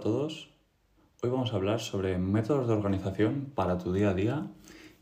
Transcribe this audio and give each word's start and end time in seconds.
a 0.00 0.02
todos. 0.02 0.48
Hoy 1.22 1.28
vamos 1.28 1.52
a 1.52 1.56
hablar 1.56 1.78
sobre 1.78 2.16
métodos 2.16 2.66
de 2.66 2.72
organización 2.72 3.52
para 3.54 3.76
tu 3.76 3.92
día 3.92 4.08
a 4.08 4.14
día 4.14 4.46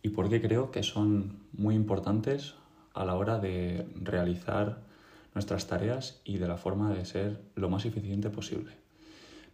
y 0.03 0.09
por 0.09 0.29
qué 0.29 0.43
creo 0.43 0.73
que 0.73 0.83
son 0.83 1.47
muy 1.53 1.77
importantes 1.77 2.57
a 2.95 3.05
la 3.05 3.15
hora 3.15 3.39
de 3.39 3.87
realizar 3.95 4.83
nuestras 5.35 5.69
tareas 5.69 6.21
y 6.25 6.39
de 6.39 6.49
la 6.49 6.57
forma 6.57 6.93
de 6.93 7.05
ser 7.05 7.41
lo 7.55 7.71
más 7.71 7.85
eficiente 7.85 8.29
posible. 8.29 8.73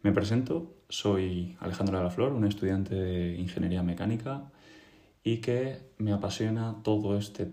Me 0.02 0.12
presento, 0.12 0.72
soy 0.88 1.58
Alejandro 1.61 1.98
de 1.98 2.04
la 2.04 2.11
Flor, 2.11 2.32
un 2.32 2.46
estudiante 2.46 2.95
de 2.95 3.36
Ingeniería 3.36 3.82
Mecánica 3.82 4.50
y 5.22 5.42
que 5.42 5.90
me 5.98 6.14
apasiona 6.14 6.76
todo 6.82 7.18
este, 7.18 7.52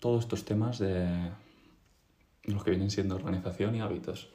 todos 0.00 0.24
estos 0.24 0.44
temas 0.44 0.80
de 0.80 1.30
los 2.42 2.64
que 2.64 2.72
vienen 2.72 2.90
siendo 2.90 3.14
organización 3.14 3.76
y 3.76 3.80
hábitos. 3.82 4.33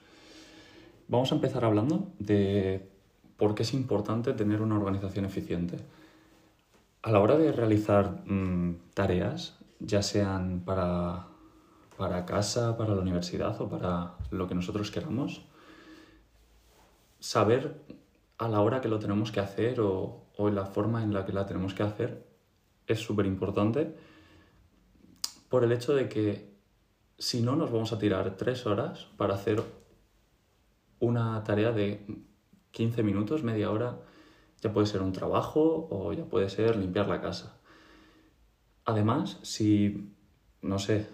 Vamos 1.10 1.32
a 1.32 1.36
empezar 1.36 1.66
hablando 1.66 2.14
de 2.20 2.88
por 3.36 3.56
qué 3.56 3.64
es 3.64 3.74
importante 3.74 4.34
tener 4.34 4.62
una 4.62 4.78
organización 4.78 5.26
eficiente. 5.26 5.78
A 7.02 7.12
la 7.12 7.20
hora 7.20 7.36
de 7.36 7.52
realizar 7.52 8.22
mm, 8.28 8.92
tareas, 8.94 9.58
ya 9.80 10.04
sean 10.04 10.62
para, 10.64 11.26
para 11.98 12.28
casa, 12.28 12.78
para 12.78 12.94
la 12.94 13.02
universidad 13.02 13.60
o 13.60 13.68
para 13.68 14.18
lo 14.30 14.48
que 14.48 14.54
nosotros 14.54 14.92
queramos, 14.92 15.42
saber 17.20 17.82
a 18.38 18.48
la 18.48 18.62
hora 18.62 18.80
que 18.80 18.88
lo 18.88 19.00
tenemos 19.00 19.32
que 19.32 19.40
hacer 19.40 19.82
o, 19.82 20.28
o 20.38 20.48
en 20.48 20.54
la 20.54 20.68
forma 20.68 21.02
en 21.02 21.12
la 21.12 21.26
que 21.26 21.34
la 21.34 21.48
tenemos 21.48 21.74
que 21.74 21.82
hacer 21.82 22.24
es 22.86 23.00
súper 23.00 23.26
importante 23.26 23.96
por 25.50 25.64
el 25.64 25.72
hecho 25.72 25.96
de 25.96 26.08
que 26.08 26.54
si 27.18 27.42
no 27.42 27.56
nos 27.56 27.72
vamos 27.72 27.94
a 27.94 27.98
tirar 27.98 28.38
tres 28.38 28.68
horas 28.68 29.08
para 29.18 29.34
hacer 29.34 29.64
una 31.00 31.44
tarea 31.44 31.72
de 31.72 32.06
15 32.72 33.04
minutos, 33.04 33.44
media 33.44 33.72
hora, 33.72 34.00
ya 34.62 34.74
puede 34.74 34.88
ser 34.88 35.02
un 35.02 35.14
trabajo 35.14 35.88
o 35.90 36.14
ya 36.14 36.26
puede 36.26 36.50
ser 36.50 36.76
limpiar 36.76 37.08
la 37.08 37.22
casa. 37.22 37.58
Además, 38.86 39.40
si, 39.44 40.14
no 40.62 40.80
sé, 40.80 41.08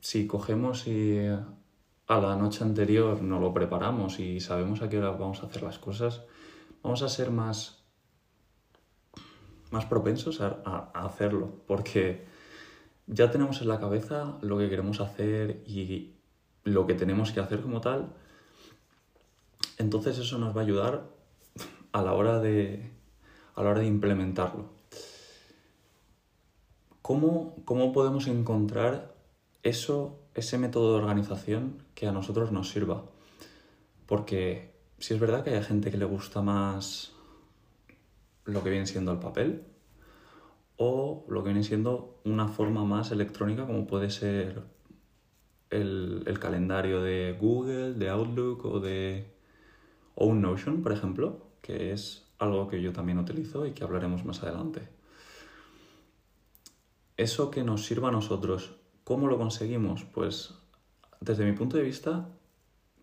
si 0.00 0.26
cogemos 0.26 0.86
y 0.86 1.18
a 1.18 2.20
la 2.20 2.36
noche 2.36 2.64
anterior 2.64 3.22
nos 3.22 3.40
lo 3.40 3.54
preparamos 3.54 4.18
y 4.18 4.40
sabemos 4.40 4.82
a 4.82 4.88
qué 4.88 4.98
hora 4.98 5.10
vamos 5.10 5.42
a 5.42 5.46
hacer 5.46 5.62
las 5.62 5.78
cosas, 5.78 6.22
vamos 6.82 7.02
a 7.02 7.08
ser 7.08 7.30
más, 7.30 7.84
más 9.70 9.86
propensos 9.86 10.40
a 10.40 10.90
hacerlo, 10.94 11.62
porque 11.66 12.26
ya 13.06 13.30
tenemos 13.30 13.60
en 13.60 13.68
la 13.68 13.78
cabeza 13.78 14.38
lo 14.42 14.58
que 14.58 14.68
queremos 14.68 15.00
hacer 15.00 15.62
y 15.66 16.16
lo 16.64 16.86
que 16.86 16.94
tenemos 16.94 17.32
que 17.32 17.40
hacer 17.40 17.60
como 17.60 17.80
tal, 17.80 18.14
entonces 19.78 20.18
eso 20.18 20.38
nos 20.38 20.56
va 20.56 20.60
a 20.60 20.64
ayudar 20.64 21.10
a 21.92 22.02
la 22.02 22.14
hora 22.14 22.40
de, 22.40 22.90
a 23.54 23.62
la 23.62 23.70
hora 23.70 23.80
de 23.80 23.86
implementarlo. 23.86 24.66
¿Cómo, 27.02 27.56
¿Cómo 27.64 27.92
podemos 27.92 28.26
encontrar 28.28 29.14
eso, 29.62 30.20
ese 30.34 30.56
método 30.58 30.92
de 30.92 31.02
organización 31.02 31.82
que 31.94 32.06
a 32.06 32.12
nosotros 32.12 32.52
nos 32.52 32.70
sirva? 32.70 33.04
Porque 34.06 34.72
si 34.98 35.14
es 35.14 35.20
verdad 35.20 35.42
que 35.42 35.50
hay 35.50 35.62
gente 35.62 35.90
que 35.90 35.96
le 35.96 36.04
gusta 36.04 36.42
más 36.42 37.12
lo 38.44 38.62
que 38.62 38.70
viene 38.70 38.86
siendo 38.86 39.12
el 39.12 39.18
papel 39.18 39.64
o 40.76 41.24
lo 41.28 41.42
que 41.42 41.50
viene 41.50 41.64
siendo 41.64 42.20
una 42.24 42.48
forma 42.48 42.84
más 42.84 43.10
electrónica 43.10 43.66
como 43.66 43.86
puede 43.86 44.10
ser 44.10 44.62
el, 45.70 46.22
el 46.26 46.38
calendario 46.38 47.02
de 47.02 47.36
Google, 47.38 47.94
de 47.94 48.08
Outlook 48.10 48.64
o 48.64 48.80
de 48.80 49.31
o 50.22 50.26
un 50.26 50.40
Notion, 50.40 50.82
por 50.84 50.92
ejemplo, 50.92 51.48
que 51.62 51.92
es 51.92 52.30
algo 52.38 52.68
que 52.68 52.80
yo 52.80 52.92
también 52.92 53.18
utilizo 53.18 53.66
y 53.66 53.72
que 53.72 53.82
hablaremos 53.82 54.24
más 54.24 54.40
adelante. 54.44 54.88
Eso 57.16 57.50
que 57.50 57.64
nos 57.64 57.84
sirva 57.84 58.10
a 58.10 58.12
nosotros, 58.12 58.76
¿cómo 59.02 59.26
lo 59.26 59.36
conseguimos? 59.36 60.04
Pues 60.04 60.54
desde 61.20 61.44
mi 61.44 61.50
punto 61.56 61.76
de 61.76 61.82
vista, 61.82 62.28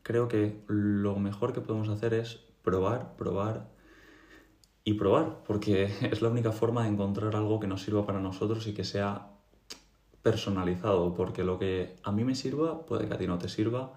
creo 0.02 0.30
que 0.30 0.63
lo 0.68 1.19
mejor 1.19 1.52
que 1.52 1.59
podemos 1.59 1.90
hacer 1.90 2.13
es 2.13 2.40
probar, 2.63 3.18
probar 3.18 3.68
y 4.86 4.94
probar, 4.94 5.44
porque 5.46 5.91
es 6.09 6.22
la 6.22 6.30
única 6.30 6.53
forma 6.53 6.84
de 6.84 6.90
encontrar 6.91 7.36
algo 7.36 7.59
que 7.59 7.68
nos 7.68 7.81
sirva 7.81 8.06
para 8.06 8.22
nosotros 8.22 8.66
y 8.68 8.74
que 8.74 8.86
sea 8.86 9.28
personalizado, 10.22 11.16
porque 11.16 11.44
lo 11.44 11.59
que 11.59 11.97
a 12.01 12.13
mí 12.13 12.24
me 12.24 12.36
sirva 12.36 12.86
puede 12.86 13.09
que 13.09 13.13
a 13.13 13.18
ti 13.18 13.28
no 13.28 13.40
te 13.40 13.50
sirva 13.50 13.91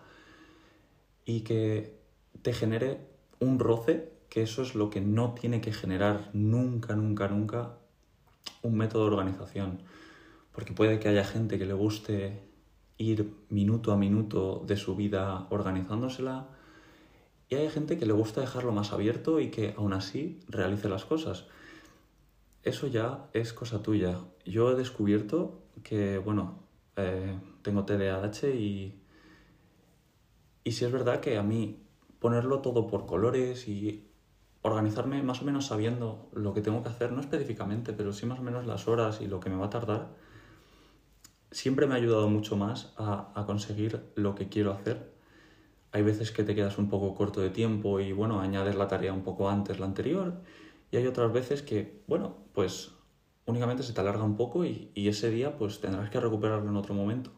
y 1.24 1.42
que 1.42 2.01
te 2.40 2.52
genere 2.52 3.00
un 3.38 3.58
roce, 3.58 4.12
que 4.28 4.42
eso 4.42 4.62
es 4.62 4.74
lo 4.74 4.88
que 4.88 5.00
no 5.00 5.34
tiene 5.34 5.60
que 5.60 5.72
generar 5.72 6.30
nunca, 6.32 6.96
nunca, 6.96 7.28
nunca 7.28 7.78
un 8.62 8.76
método 8.76 9.06
de 9.06 9.14
organización. 9.14 9.82
Porque 10.52 10.72
puede 10.72 10.98
que 10.98 11.08
haya 11.08 11.24
gente 11.24 11.58
que 11.58 11.66
le 11.66 11.74
guste 11.74 12.42
ir 12.98 13.34
minuto 13.48 13.92
a 13.92 13.96
minuto 13.96 14.64
de 14.66 14.76
su 14.76 14.96
vida 14.96 15.46
organizándosela 15.50 16.48
y 17.52 17.56
hay 17.56 17.68
gente 17.68 17.98
que 17.98 18.06
le 18.06 18.14
gusta 18.14 18.40
dejarlo 18.40 18.72
más 18.72 18.92
abierto 18.92 19.38
y 19.38 19.50
que 19.50 19.74
aún 19.76 19.92
así 19.92 20.40
realice 20.48 20.88
las 20.88 21.04
cosas. 21.04 21.44
Eso 22.62 22.86
ya 22.86 23.28
es 23.34 23.52
cosa 23.52 23.82
tuya. 23.82 24.18
Yo 24.46 24.70
he 24.70 24.74
descubierto 24.74 25.60
que, 25.82 26.16
bueno, 26.16 26.60
eh, 26.96 27.38
tengo 27.60 27.84
TDAH 27.84 28.48
y, 28.54 29.02
y 30.64 30.72
si 30.72 30.84
es 30.86 30.92
verdad 30.92 31.20
que 31.20 31.36
a 31.36 31.42
mí 31.42 31.81
ponerlo 32.22 32.60
todo 32.60 32.86
por 32.86 33.04
colores 33.04 33.66
y 33.66 34.08
organizarme 34.62 35.24
más 35.24 35.42
o 35.42 35.44
menos 35.44 35.66
sabiendo 35.66 36.30
lo 36.32 36.54
que 36.54 36.60
tengo 36.60 36.84
que 36.84 36.88
hacer, 36.88 37.10
no 37.10 37.20
específicamente, 37.20 37.92
pero 37.92 38.12
sí 38.12 38.26
más 38.26 38.38
o 38.38 38.42
menos 38.42 38.64
las 38.64 38.86
horas 38.86 39.20
y 39.20 39.26
lo 39.26 39.40
que 39.40 39.50
me 39.50 39.56
va 39.56 39.66
a 39.66 39.70
tardar, 39.70 40.06
siempre 41.50 41.88
me 41.88 41.94
ha 41.94 41.96
ayudado 41.96 42.28
mucho 42.28 42.56
más 42.56 42.94
a, 42.96 43.42
conseguir 43.44 44.04
lo 44.14 44.36
que 44.36 44.48
quiero 44.48 44.70
hacer. 44.70 45.12
Hay 45.90 46.02
veces 46.02 46.30
que 46.30 46.44
te 46.44 46.54
quedas 46.54 46.78
un 46.78 46.88
poco 46.88 47.12
corto 47.16 47.40
de 47.40 47.50
tiempo 47.50 47.98
y 47.98 48.12
bueno, 48.12 48.40
añades 48.40 48.76
la 48.76 48.86
tarea 48.86 49.12
un 49.12 49.24
poco 49.24 49.50
antes 49.50 49.80
la 49.80 49.86
anterior 49.86 50.42
y 50.92 50.98
hay 50.98 51.08
otras 51.08 51.32
veces 51.32 51.62
que, 51.62 52.04
bueno, 52.06 52.36
pues 52.54 52.92
únicamente 53.46 53.82
se 53.82 53.92
te 53.92 54.00
alarga 54.00 54.22
un 54.22 54.36
poco 54.36 54.64
y, 54.64 54.92
y 54.94 55.08
ese 55.08 55.28
día 55.28 55.58
pues 55.58 55.80
tendrás 55.80 56.08
que 56.08 56.20
recuperarlo 56.20 56.70
en 56.70 56.76
otro 56.76 56.94
momento 56.94 57.32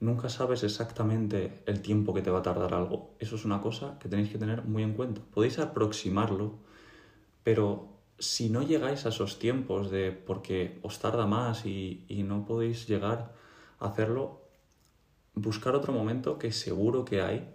nunca 0.00 0.30
sabes 0.30 0.64
exactamente 0.64 1.62
el 1.66 1.82
tiempo 1.82 2.14
que 2.14 2.22
te 2.22 2.30
va 2.30 2.40
a 2.40 2.42
tardar 2.42 2.74
algo. 2.74 3.14
Eso 3.18 3.36
es 3.36 3.44
una 3.44 3.60
cosa 3.60 3.98
que 3.98 4.08
tenéis 4.08 4.30
que 4.30 4.38
tener 4.38 4.64
muy 4.64 4.82
en 4.82 4.94
cuenta. 4.94 5.20
Podéis 5.32 5.58
aproximarlo, 5.58 6.58
pero 7.44 8.00
si 8.18 8.50
no 8.50 8.62
llegáis 8.62 9.06
a 9.06 9.10
esos 9.10 9.38
tiempos 9.38 9.90
de 9.90 10.12
porque 10.12 10.78
os 10.82 10.98
tarda 10.98 11.26
más 11.26 11.64
y, 11.66 12.04
no 12.26 12.44
podéis 12.44 12.88
llegar 12.88 13.34
a 13.78 13.86
hacerlo, 13.86 14.42
buscar 15.34 15.74
otro 15.74 15.92
momento 15.92 16.38
que 16.38 16.52
seguro 16.52 17.04
que 17.04 17.22
hay, 17.22 17.48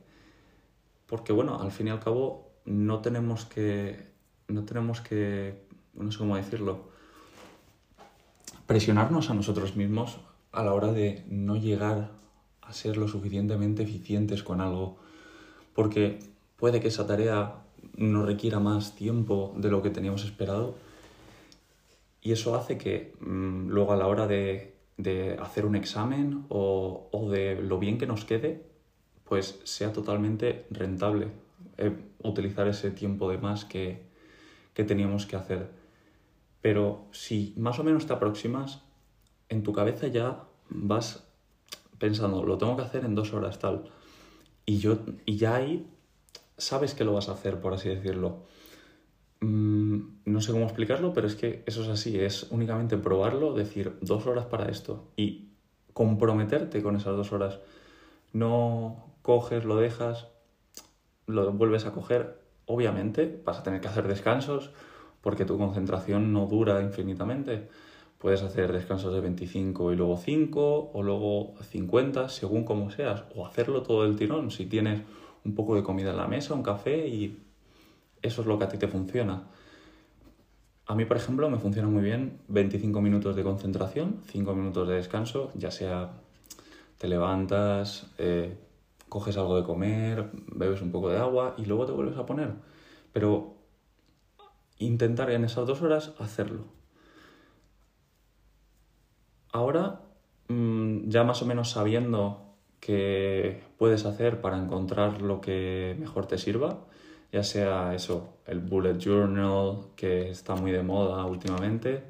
porque 1.08 1.34
bueno, 1.34 1.60
al 1.60 1.72
fin 1.72 1.88
y 1.88 1.92
al 1.92 2.00
cabo 2.00 2.52
no 2.66 3.02
tenemos 3.02 3.46
que, 3.46 4.12
no 4.48 4.66
tenemos 4.66 5.02
que, 5.02 5.68
no 5.94 6.12
sé 6.12 6.18
cómo 6.18 6.36
decirlo, 6.36 6.90
presionarnos 8.66 9.30
a 9.30 9.36
nosotros 9.36 9.76
mismos 9.76 10.18
a 10.52 10.64
la 10.64 10.74
hora 10.74 10.92
de 10.92 11.26
no 11.28 11.58
llegar 11.58 12.10
a 12.68 12.74
ser 12.74 12.98
lo 12.98 13.08
suficientemente 13.08 13.84
eficientes 13.84 14.44
con 14.44 14.62
algo, 14.62 14.98
porque 15.74 16.20
puede 16.58 16.80
que 16.80 16.88
esa 16.88 17.06
tarea 17.06 17.56
nos 17.98 18.26
requiera 18.26 18.60
más 18.60 18.96
tiempo 18.96 19.54
de 19.58 19.70
lo 19.70 19.82
que 19.82 19.90
teníamos 19.90 20.24
esperado 20.26 20.76
y 22.26 22.32
eso 22.32 22.56
hace 22.56 22.80
que 22.80 23.14
mm, 23.20 23.70
luego 23.70 23.94
a 23.94 23.98
la 23.98 24.08
hora 24.08 24.26
de, 24.26 24.74
hacer 25.40 25.64
un 25.64 25.76
examen 25.76 26.46
o, 26.50 27.30
de 27.32 27.62
lo 27.62 27.78
bien 27.78 28.00
que 28.00 28.08
nos 28.08 28.26
quede, 28.26 28.64
pues 29.26 29.60
sea 29.64 29.94
totalmente 29.94 30.66
rentable 30.72 31.28
eh, 31.78 31.96
utilizar 32.24 32.68
ese 32.68 32.90
tiempo 32.90 33.30
de 33.30 33.38
más 33.38 33.64
que, 33.64 34.02
que 34.74 34.84
teníamos 34.84 35.28
que 35.28 35.36
hacer. 35.36 35.70
Pero 36.62 37.06
si 37.12 37.54
más 37.58 37.78
o 37.78 37.84
menos 37.84 38.08
te 38.08 38.14
aproximas, 38.14 38.82
en 39.50 39.62
tu 39.62 39.72
cabeza 39.72 40.08
ya 40.08 40.46
vas 40.70 41.25
pensando, 42.06 42.44
lo 42.44 42.60
tengo 42.60 42.76
que 42.78 42.84
hacer 42.84 43.04
en 43.04 43.16
dos 43.16 43.34
horas 43.34 43.58
tal. 43.58 43.86
Y, 44.64 44.78
yo, 44.78 45.00
y 45.26 45.38
ya 45.38 45.56
ahí 45.56 45.88
sabes 46.56 46.94
que 46.94 47.04
lo 47.04 47.14
vas 47.14 47.30
a 47.30 47.32
hacer, 47.32 47.60
por 47.60 47.74
así 47.74 47.90
decirlo. 47.90 48.44
Mm, 49.40 50.00
no 50.26 50.40
sé 50.42 50.52
cómo 50.52 50.66
explicarlo, 50.66 51.14
pero 51.14 51.26
es 51.26 51.36
que 51.36 51.64
eso 51.66 51.82
es 51.82 51.90
así, 51.90 52.20
es 52.20 52.48
únicamente 52.52 52.98
probarlo, 52.98 53.54
decir 53.54 53.98
dos 54.02 54.28
horas 54.28 54.46
para 54.46 54.70
esto 54.70 55.08
y 55.18 55.50
comprometerte 55.94 56.84
con 56.84 56.96
esas 56.96 57.18
dos 57.18 57.32
horas. 57.32 57.60
No 58.32 59.16
coges, 59.24 59.66
lo 59.66 59.78
dejas, 59.78 60.28
lo 61.26 61.52
vuelves 61.54 61.86
a 61.86 61.92
coger. 61.92 62.40
Obviamente 62.68 63.42
vas 63.44 63.58
a 63.58 63.64
tener 63.64 63.82
que 63.82 63.88
hacer 63.88 64.08
descansos 64.08 64.70
porque 65.22 65.46
tu 65.46 65.58
concentración 65.58 66.34
no 66.34 66.46
dura 66.46 66.84
infinitamente 66.84 67.68
Puedes 68.26 68.42
hacer 68.42 68.74
descansos 68.74 69.14
de 69.14 69.22
25 69.22 69.94
y 69.94 69.96
luego 69.96 70.18
5 70.18 70.90
o 70.94 71.04
luego 71.04 71.54
50, 71.62 72.28
según 72.28 72.64
como 72.64 72.90
seas, 72.90 73.24
o 73.36 73.46
hacerlo 73.46 73.84
todo 73.84 74.04
el 74.04 74.16
tirón. 74.16 74.50
Si 74.50 74.66
tienes 74.66 75.04
un 75.44 75.54
poco 75.54 75.76
de 75.76 75.84
comida 75.84 76.10
en 76.10 76.18
la 76.18 76.28
mesa, 76.28 76.56
un 76.56 76.64
café 76.64 77.08
y 77.08 77.38
eso 78.24 78.42
es 78.42 78.48
lo 78.48 78.58
que 78.58 78.64
a 78.64 78.68
ti 78.68 78.80
te 78.80 78.88
funciona. 78.88 79.44
A 80.88 80.96
mí, 80.96 81.06
por 81.06 81.18
ejemplo, 81.18 81.48
me 81.52 81.60
funciona 81.60 81.88
muy 81.88 82.02
bien 82.02 82.40
25 82.48 83.00
minutos 83.00 83.36
de 83.36 83.44
concentración, 83.44 84.22
5 84.26 84.56
minutos 84.56 84.88
de 84.88 84.96
descanso, 84.96 85.52
ya 85.54 85.70
sea 85.70 86.14
te 86.98 87.08
levantas, 87.08 88.08
eh, 88.18 88.58
coges 89.08 89.38
algo 89.38 89.56
de 89.56 89.64
comer, 89.64 90.32
bebes 90.48 90.82
un 90.82 90.92
poco 90.92 91.10
de 91.10 91.20
agua 91.20 91.54
y 91.60 91.66
luego 91.66 91.86
te 91.86 91.92
vuelves 91.92 92.18
a 92.18 92.26
poner. 92.26 92.56
Pero 93.14 93.54
intentar 94.80 95.30
en 95.30 95.46
esas 95.46 95.68
dos 95.68 95.84
horas 95.84 96.16
hacerlo. 96.18 96.85
Ahora, 99.56 100.02
mm, 100.50 101.08
ya 101.08 101.24
más 101.24 101.42
o 101.42 101.46
menos 101.46 101.70
sabiendo 101.72 102.56
qué 102.82 103.64
puedes 103.78 104.06
hacer 104.06 104.42
para 104.42 104.58
encontrar 104.58 105.22
lo 105.22 105.40
que 105.40 105.96
mejor 105.98 106.26
te 106.28 106.38
sirva, 106.38 106.82
ya 107.32 107.42
sea 107.42 107.96
eso, 107.96 108.34
el 108.48 108.60
bullet 108.60 108.98
journal, 108.98 109.92
que 109.96 110.30
está 110.30 110.56
muy 110.56 110.72
de 110.74 110.84
moda 110.84 111.26
últimamente, 111.26 112.04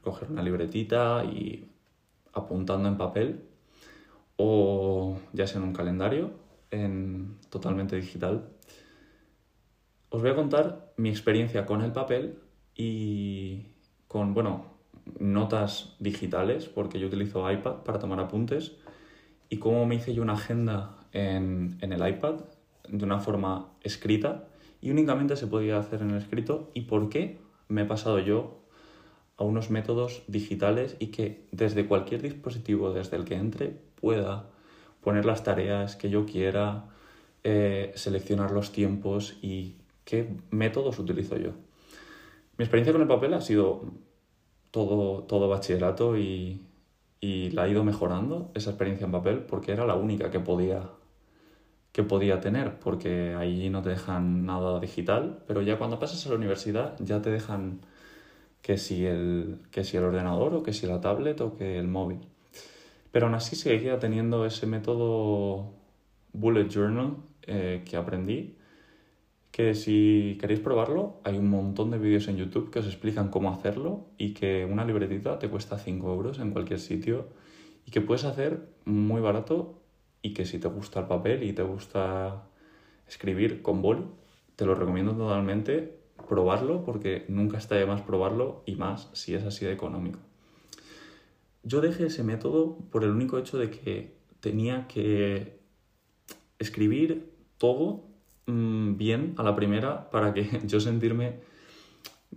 coger 0.00 0.30
una 0.30 0.44
libretita 0.44 1.24
y 1.24 1.72
apuntando 2.34 2.88
en 2.88 2.96
papel, 2.96 3.48
o 4.36 5.18
ya 5.32 5.48
sea 5.48 5.60
en 5.60 5.66
un 5.66 5.72
calendario, 5.72 6.30
en 6.70 7.36
totalmente 7.50 7.96
digital. 7.96 8.48
Os 10.08 10.22
voy 10.22 10.30
a 10.30 10.36
contar 10.36 10.92
mi 10.98 11.08
experiencia 11.08 11.66
con 11.66 11.82
el 11.82 11.90
papel 11.90 12.38
y 12.76 13.66
con, 14.06 14.34
bueno, 14.34 14.71
notas 15.18 15.96
digitales, 15.98 16.66
porque 16.66 16.98
yo 16.98 17.06
utilizo 17.08 17.50
iPad 17.50 17.82
para 17.84 17.98
tomar 17.98 18.20
apuntes, 18.20 18.72
y 19.48 19.58
cómo 19.58 19.86
me 19.86 19.96
hice 19.96 20.14
yo 20.14 20.22
una 20.22 20.34
agenda 20.34 20.96
en, 21.12 21.76
en 21.80 21.92
el 21.92 22.06
iPad 22.06 22.36
de 22.88 23.04
una 23.04 23.20
forma 23.20 23.68
escrita 23.82 24.48
y 24.80 24.90
únicamente 24.90 25.36
se 25.36 25.46
podía 25.46 25.78
hacer 25.78 26.02
en 26.02 26.10
el 26.10 26.18
escrito 26.18 26.70
y 26.74 26.82
por 26.82 27.08
qué 27.08 27.38
me 27.68 27.82
he 27.82 27.84
pasado 27.84 28.18
yo 28.18 28.62
a 29.36 29.44
unos 29.44 29.70
métodos 29.70 30.22
digitales 30.26 30.96
y 30.98 31.08
que 31.08 31.46
desde 31.52 31.86
cualquier 31.86 32.22
dispositivo 32.22 32.92
desde 32.92 33.16
el 33.16 33.24
que 33.24 33.34
entre 33.34 33.76
pueda 34.00 34.46
poner 35.02 35.24
las 35.24 35.42
tareas 35.42 35.96
que 35.96 36.10
yo 36.10 36.26
quiera, 36.26 36.86
eh, 37.44 37.92
seleccionar 37.94 38.52
los 38.52 38.72
tiempos 38.72 39.36
y 39.42 39.76
qué 40.04 40.36
métodos 40.50 40.98
utilizo 40.98 41.36
yo. 41.36 41.50
Mi 42.56 42.64
experiencia 42.64 42.92
con 42.92 43.02
el 43.02 43.08
papel 43.08 43.34
ha 43.34 43.40
sido 43.40 43.84
todo, 44.72 45.22
todo 45.24 45.48
bachillerato 45.48 46.18
y, 46.18 46.66
y 47.20 47.50
la 47.50 47.62
ha 47.64 47.68
ido 47.68 47.84
mejorando 47.84 48.50
esa 48.54 48.70
experiencia 48.70 49.04
en 49.06 49.12
papel 49.12 49.38
porque 49.40 49.72
era 49.72 49.86
la 49.86 49.94
única 49.94 50.30
que 50.32 50.40
podía 50.40 50.90
que 51.92 52.02
podía 52.02 52.40
tener, 52.40 52.78
porque 52.80 53.34
allí 53.34 53.68
no 53.70 53.82
te 53.82 53.90
dejan 53.90 54.46
nada 54.46 54.80
digital, 54.80 55.42
pero 55.46 55.60
ya 55.62 55.76
cuando 55.78 55.98
pasas 55.98 56.26
a 56.26 56.30
la 56.30 56.36
universidad 56.36 56.96
ya 57.00 57.20
te 57.20 57.30
dejan 57.30 57.80
que 58.62 58.78
si 58.78 59.04
el, 59.06 59.60
que 59.70 59.84
si 59.84 59.96
el 59.98 60.04
ordenador 60.04 60.54
o 60.54 60.62
que 60.62 60.72
si 60.72 60.86
la 60.86 61.00
tablet 61.00 61.40
o 61.42 61.56
que 61.56 61.78
el 61.78 61.88
móvil. 61.88 62.20
Pero 63.12 63.26
aún 63.26 63.34
así 63.34 63.56
seguía 63.56 63.98
teniendo 63.98 64.46
ese 64.46 64.66
método 64.66 65.74
bullet 66.32 66.68
journal 66.68 67.16
eh, 67.42 67.82
que 67.84 67.96
aprendí, 67.96 68.56
que 69.52 69.74
si 69.74 70.38
queréis 70.40 70.60
probarlo, 70.60 71.20
hay 71.24 71.36
un 71.36 71.50
montón 71.50 71.90
de 71.90 71.98
vídeos 71.98 72.26
en 72.26 72.38
YouTube 72.38 72.70
que 72.70 72.78
os 72.78 72.86
explican 72.86 73.28
cómo 73.28 73.52
hacerlo 73.52 74.06
y 74.16 74.32
que 74.32 74.64
una 74.64 74.86
libretita 74.86 75.38
te 75.38 75.50
cuesta 75.50 75.78
5 75.78 76.10
euros 76.10 76.38
en 76.38 76.52
cualquier 76.52 76.80
sitio 76.80 77.28
y 77.86 77.90
que 77.90 78.00
puedes 78.00 78.24
hacer 78.24 78.66
muy 78.86 79.20
barato 79.20 79.78
y 80.22 80.32
que 80.32 80.46
si 80.46 80.58
te 80.58 80.68
gusta 80.68 81.00
el 81.00 81.06
papel 81.06 81.42
y 81.42 81.52
te 81.52 81.62
gusta 81.62 82.44
escribir 83.06 83.60
con 83.60 83.82
boli, 83.82 84.06
te 84.56 84.64
lo 84.64 84.74
recomiendo 84.74 85.14
totalmente 85.14 85.98
probarlo 86.26 86.82
porque 86.82 87.26
nunca 87.28 87.58
está 87.58 87.74
de 87.74 87.84
más 87.84 88.00
probarlo 88.00 88.62
y 88.64 88.76
más 88.76 89.10
si 89.12 89.34
es 89.34 89.44
así 89.44 89.66
de 89.66 89.72
económico. 89.72 90.18
Yo 91.62 91.82
dejé 91.82 92.06
ese 92.06 92.24
método 92.24 92.78
por 92.90 93.04
el 93.04 93.10
único 93.10 93.36
hecho 93.36 93.58
de 93.58 93.68
que 93.68 94.16
tenía 94.40 94.88
que 94.88 95.60
escribir 96.58 97.30
todo 97.58 98.11
mm, 98.46 98.96
bien 98.96 99.34
a 99.36 99.42
la 99.42 99.54
primera 99.54 100.10
para 100.10 100.32
que 100.34 100.60
yo 100.66 100.80
sentirme 100.80 101.40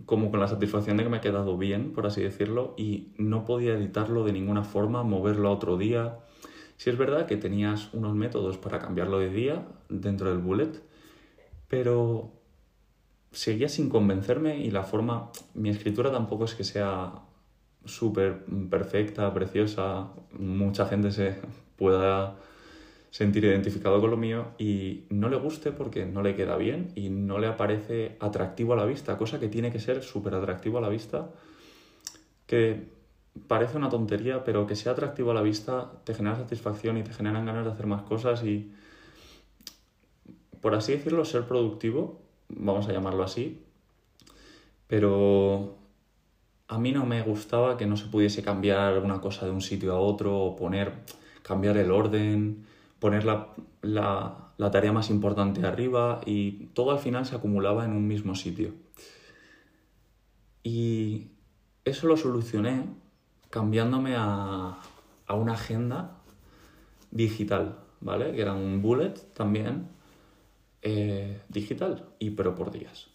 como 0.04 0.30
con 0.30 0.40
la 0.40 0.48
satisfacción 0.48 0.96
de 0.96 1.04
que 1.04 1.08
me 1.08 1.16
ha 1.16 1.20
quedado 1.22 1.56
bien, 1.56 1.92
por 1.92 2.06
así 2.06 2.22
decirlo, 2.22 2.74
y 2.76 3.14
no 3.16 3.44
podía 3.44 3.74
editarlo 3.74 4.24
de 4.24 4.32
ninguna 4.32 4.62
forma, 4.62 5.02
moverlo 5.02 5.48
a 5.48 5.52
otro 5.52 5.78
día, 5.78 6.18
si 6.76 6.90
es 6.90 6.98
verdad 6.98 7.26
que 7.26 7.36
tenías 7.36 7.94
unos 7.94 8.14
métodos 8.14 8.58
para 8.58 8.78
cambiarlo 8.78 9.18
de 9.18 9.30
día 9.30 9.66
dentro 9.88 10.28
del 10.28 10.38
bullet, 10.38 10.82
pero 11.68 12.32
seguía 13.32 13.68
sin 13.68 13.88
convencerme 13.88 14.58
y 14.58 14.70
la 14.70 14.82
forma, 14.82 15.30
mi 15.54 15.70
escritura 15.70 16.12
tampoco 16.12 16.44
es 16.44 16.54
que 16.54 16.64
sea 16.64 17.14
súper 17.84 18.44
perfecta, 18.70 19.32
preciosa, 19.32 20.08
mucha 20.32 20.86
gente 20.86 21.10
se 21.10 21.40
pueda 21.76 22.36
sentir 23.16 23.46
identificado 23.46 23.98
con 23.98 24.10
lo 24.10 24.18
mío 24.18 24.48
y 24.58 25.04
no 25.08 25.30
le 25.30 25.38
guste 25.38 25.72
porque 25.72 26.04
no 26.04 26.20
le 26.20 26.34
queda 26.34 26.58
bien 26.58 26.92
y 26.96 27.08
no 27.08 27.38
le 27.38 27.46
aparece 27.46 28.14
atractivo 28.20 28.74
a 28.74 28.76
la 28.76 28.84
vista, 28.84 29.16
cosa 29.16 29.40
que 29.40 29.48
tiene 29.48 29.72
que 29.72 29.80
ser 29.80 30.02
súper 30.02 30.34
atractivo 30.34 30.76
a 30.76 30.82
la 30.82 30.90
vista, 30.90 31.30
que 32.46 32.88
parece 33.48 33.78
una 33.78 33.88
tontería, 33.88 34.44
pero 34.44 34.66
que 34.66 34.76
sea 34.76 34.92
atractivo 34.92 35.30
a 35.30 35.34
la 35.34 35.40
vista 35.40 35.92
te 36.04 36.12
genera 36.12 36.36
satisfacción 36.36 36.98
y 36.98 37.04
te 37.04 37.14
generan 37.14 37.46
ganas 37.46 37.64
de 37.64 37.70
hacer 37.70 37.86
más 37.86 38.02
cosas 38.02 38.44
y, 38.44 38.70
por 40.60 40.74
así 40.74 40.92
decirlo, 40.92 41.24
ser 41.24 41.44
productivo, 41.44 42.20
vamos 42.50 42.86
a 42.86 42.92
llamarlo 42.92 43.22
así, 43.22 43.62
pero 44.88 45.74
a 46.68 46.78
mí 46.78 46.92
no 46.92 47.06
me 47.06 47.22
gustaba 47.22 47.78
que 47.78 47.86
no 47.86 47.96
se 47.96 48.08
pudiese 48.08 48.42
cambiar 48.42 48.92
alguna 48.92 49.22
cosa 49.22 49.46
de 49.46 49.52
un 49.52 49.62
sitio 49.62 49.94
a 49.94 50.00
otro 50.00 50.38
o 50.38 50.54
poner, 50.54 50.92
cambiar 51.42 51.78
el 51.78 51.90
orden, 51.90 52.66
poner 52.98 53.24
la, 53.24 53.54
la, 53.82 54.70
tarea 54.70 54.92
más 54.92 55.10
importante 55.10 55.64
arriba 55.64 56.20
y 56.26 56.66
todo 56.74 56.90
al 56.90 56.98
final 56.98 57.26
se 57.26 57.36
acumulaba 57.36 57.84
en 57.84 57.92
un 57.92 58.06
mismo 58.06 58.34
sitio. 58.34 58.74
Y 60.62 61.28
eso 61.84 62.06
lo 62.08 62.16
solucioné 62.16 62.86
cambiándome 63.50 64.14
a, 64.16 64.78
a 65.26 65.34
una 65.34 65.52
agenda 65.52 66.18
digital, 67.10 67.78
¿vale? 68.00 68.32
Que 68.32 68.42
era 68.42 68.54
un 68.54 68.82
bullet 68.82 69.14
también 69.34 69.88
eh, 70.82 71.40
digital, 71.48 72.06
y 72.18 72.30
pero 72.30 72.54
por 72.54 72.70
días. 72.70 73.08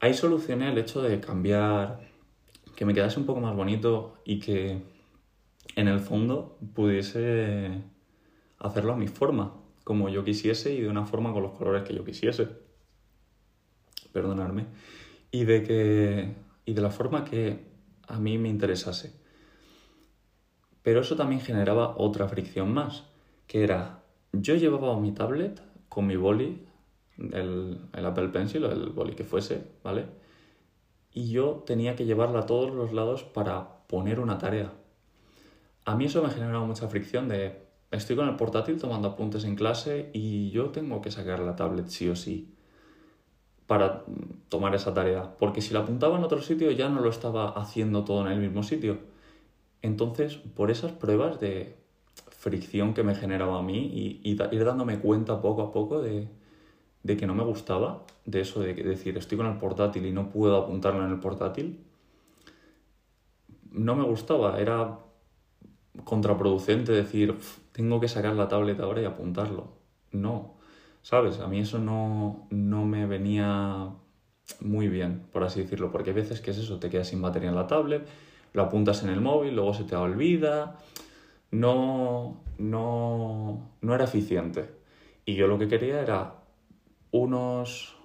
Ahí 0.00 0.14
solucioné 0.14 0.70
el 0.70 0.78
hecho 0.78 1.02
de 1.02 1.20
cambiar, 1.20 2.00
que 2.76 2.84
me 2.84 2.94
quedase 2.94 3.18
un 3.18 3.26
poco 3.26 3.40
más 3.40 3.54
bonito 3.56 4.14
y 4.24 4.38
que 4.38 4.82
en 5.76 5.88
el 5.88 6.00
fondo 6.00 6.58
pudiese 6.74 7.82
hacerlo 8.58 8.92
a 8.92 8.96
mi 8.96 9.08
forma, 9.08 9.54
como 9.84 10.08
yo 10.08 10.24
quisiese 10.24 10.74
y 10.74 10.80
de 10.80 10.88
una 10.88 11.06
forma 11.06 11.32
con 11.32 11.42
los 11.42 11.52
colores 11.52 11.82
que 11.82 11.94
yo 11.94 12.04
quisiese. 12.04 12.48
Perdonadme. 14.12 14.66
Y 15.30 15.44
de 15.44 15.62
que 15.62 16.34
y 16.68 16.74
de 16.74 16.82
la 16.82 16.90
forma 16.90 17.24
que 17.24 17.64
a 18.08 18.18
mí 18.18 18.36
me 18.36 18.50
interesase. 18.50 19.14
Pero 20.82 21.00
eso 21.00 21.16
también 21.16 21.40
generaba 21.40 21.94
otra 21.96 22.28
fricción 22.28 22.74
más, 22.74 23.04
que 23.46 23.64
era, 23.64 24.02
yo 24.32 24.54
llevaba 24.54 25.00
mi 25.00 25.12
tablet 25.12 25.62
con 25.88 26.06
mi 26.06 26.16
boli, 26.16 26.66
el, 27.16 27.80
Apple 27.94 28.28
Pencil 28.28 28.66
o 28.66 28.70
el 28.70 28.90
boli 28.90 29.14
que 29.14 29.24
fuese, 29.24 29.64
¿vale? 29.82 30.04
Y 31.14 31.30
yo 31.30 31.64
tenía 31.66 31.96
que 31.96 32.04
llevarla 32.04 32.40
a 32.40 32.46
todos 32.46 32.70
los 32.70 32.92
lados 32.92 33.24
para 33.24 33.86
poner 33.86 34.20
una 34.20 34.36
tarea. 34.36 34.70
A 35.86 35.96
mí 35.96 36.04
eso 36.04 36.22
me 36.22 36.28
generaba 36.28 36.66
mucha 36.66 36.86
fricción 36.88 37.28
de, 37.28 37.62
estoy 37.90 38.16
con 38.16 38.28
el 38.28 38.36
portátil 38.36 38.78
tomando 38.78 39.08
apuntes 39.08 39.44
en 39.44 39.56
clase 39.56 40.10
y 40.12 40.50
yo 40.50 40.70
tengo 40.70 41.00
que 41.00 41.10
sacar 41.10 41.40
la 41.40 41.56
tablet 41.56 41.88
sí 41.88 42.08
o 42.08 42.16
sí 42.16 42.54
para 43.66 44.04
tomar 44.48 44.74
esa 44.74 44.94
tarea, 44.94 45.36
porque 45.38 45.60
si 45.60 45.74
la 45.74 45.80
apuntaba 45.80 46.16
en 46.16 46.24
otro 46.24 46.40
sitio 46.40 46.70
ya 46.70 46.88
no 46.88 47.02
lo 47.02 47.10
estaba 47.10 47.50
haciendo 47.50 48.02
todo 48.02 48.26
en 48.26 48.32
el 48.32 48.40
mismo 48.40 48.62
sitio. 48.62 48.98
Entonces, 49.82 50.36
por 50.36 50.70
esas 50.70 50.92
pruebas 50.92 51.38
de 51.38 51.76
fricción 52.30 52.94
que 52.94 53.02
me 53.02 53.14
generaba 53.14 53.58
a 53.58 53.62
mí 53.62 53.90
y, 53.92 54.30
ir 54.30 54.64
dándome 54.64 55.00
cuenta 55.00 55.42
poco 55.42 55.62
a 55.62 55.70
poco 55.70 56.00
de, 56.00 56.28
que 57.04 57.26
no 57.26 57.34
me 57.34 57.44
gustaba, 57.44 58.04
de 58.24 58.40
eso 58.40 58.60
de 58.60 58.72
decir 58.72 59.18
estoy 59.18 59.36
con 59.36 59.46
el 59.46 59.58
portátil 59.58 60.06
y 60.06 60.12
no 60.12 60.30
puedo 60.30 60.56
apuntarlo 60.56 61.04
en 61.04 61.10
el 61.10 61.20
portátil, 61.20 61.78
no 63.70 63.94
me 63.96 64.04
gustaba, 64.04 64.58
era 64.58 64.98
contraproducente 66.04 66.92
decir 66.92 67.36
tengo 67.72 68.00
que 68.00 68.08
sacar 68.08 68.34
la 68.34 68.48
tablet 68.48 68.80
ahora 68.80 69.02
y 69.02 69.04
apuntarlo. 69.04 69.72
No, 70.12 70.54
¿sabes? 71.02 71.40
A 71.40 71.48
mí 71.48 71.60
eso 71.60 71.78
no, 71.78 72.46
no 72.50 72.84
me 72.84 73.06
venía 73.06 73.90
muy 74.60 74.88
bien, 74.88 75.26
por 75.32 75.44
así 75.44 75.60
decirlo, 75.60 75.90
porque 75.90 76.10
hay 76.10 76.16
veces 76.16 76.40
que 76.40 76.50
es 76.52 76.58
eso, 76.58 76.78
te 76.78 76.88
quedas 76.88 77.08
sin 77.08 77.20
batería 77.20 77.50
en 77.50 77.54
la 77.54 77.66
tablet 77.66 78.06
lo 78.52 78.62
apuntas 78.62 79.02
en 79.02 79.10
el 79.10 79.20
móvil, 79.20 79.54
luego 79.54 79.74
se 79.74 79.84
te 79.84 79.96
olvida. 79.96 80.78
No, 81.50 82.42
no, 82.58 83.70
no 83.80 83.94
era 83.94 84.04
eficiente. 84.04 84.70
Y 85.24 85.34
yo 85.34 85.46
lo 85.46 85.58
que 85.58 85.68
quería 85.68 86.00
era 86.00 86.34
unos 87.10 87.96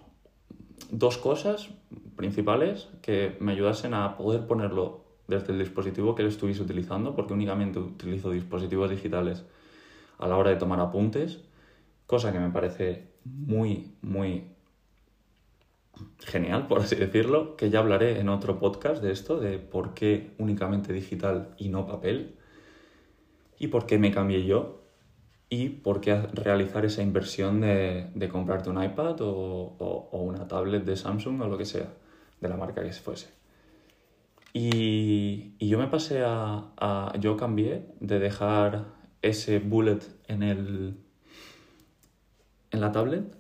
dos 0.92 1.18
cosas 1.18 1.70
principales 2.16 2.90
que 3.02 3.36
me 3.40 3.54
ayudasen 3.54 3.94
a 3.94 4.16
poder 4.18 4.46
ponerlo 4.46 5.03
desde 5.28 5.54
el 5.54 5.60
dispositivo 5.60 6.16
que 6.16 6.26
estuviese 6.26 6.62
utilizando, 6.62 7.16
porque 7.16 7.34
únicamente 7.34 7.80
utilizo 7.80 8.32
dispositivos 8.32 8.90
digitales 8.90 9.44
a 10.18 10.28
la 10.28 10.38
hora 10.38 10.50
de 10.52 10.58
tomar 10.58 10.80
apuntes, 10.80 11.42
cosa 12.06 12.32
que 12.32 12.40
me 12.40 12.50
parece 12.50 13.08
muy, 13.24 13.96
muy 14.02 14.46
genial, 16.20 16.68
por 16.68 16.80
así 16.80 16.96
decirlo, 16.96 17.56
que 17.56 17.70
ya 17.70 17.80
hablaré 17.80 18.20
en 18.20 18.30
otro 18.30 18.60
podcast 18.60 19.02
de 19.02 19.12
esto, 19.12 19.40
de 19.40 19.60
por 19.60 19.94
qué 19.94 20.34
únicamente 20.38 20.94
digital 20.94 21.54
y 21.58 21.70
no 21.70 21.86
papel, 21.86 22.36
y 23.60 23.68
por 23.68 23.86
qué 23.86 23.98
me 23.98 24.12
cambié 24.12 24.46
yo, 24.46 24.84
y 25.50 25.70
por 25.70 26.02
qué 26.02 26.20
realizar 26.34 26.84
esa 26.84 27.04
inversión 27.04 27.62
de, 27.62 28.10
de 28.16 28.28
comprarte 28.28 28.70
un 28.70 28.84
iPad 28.84 29.22
o, 29.22 29.76
o, 29.78 30.22
una 30.22 30.48
tablet 30.48 30.84
de 30.84 30.96
Samsung 30.96 31.42
o 31.42 31.48
lo 31.48 31.58
que 31.58 31.66
sea, 31.66 31.94
de 32.42 32.50
la 32.50 32.58
marca 32.58 32.82
que 32.82 32.92
fuese. 32.92 33.43
Y, 34.54 35.56
y 35.58 35.68
yo 35.68 35.80
me 35.80 35.88
pasé 35.88 36.24
a, 36.24 36.72
a, 36.78 37.18
Yo 37.20 37.36
cambié 37.38 37.88
de 38.00 38.20
dejar 38.20 38.86
ese 39.24 39.60
bullet 39.60 40.00
en, 40.28 40.44
el, 40.44 40.98
en 42.72 42.82
la 42.82 42.92
tablet 42.92 43.36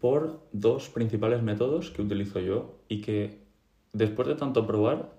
por 0.00 0.40
dos 0.52 0.88
principales 0.88 1.42
métodos 1.42 1.90
que 1.90 2.02
utilizo 2.02 2.40
yo 2.40 2.78
y 2.88 3.02
que 3.02 3.42
después 3.92 4.26
de 4.28 4.34
tanto 4.36 4.66
probar 4.66 5.12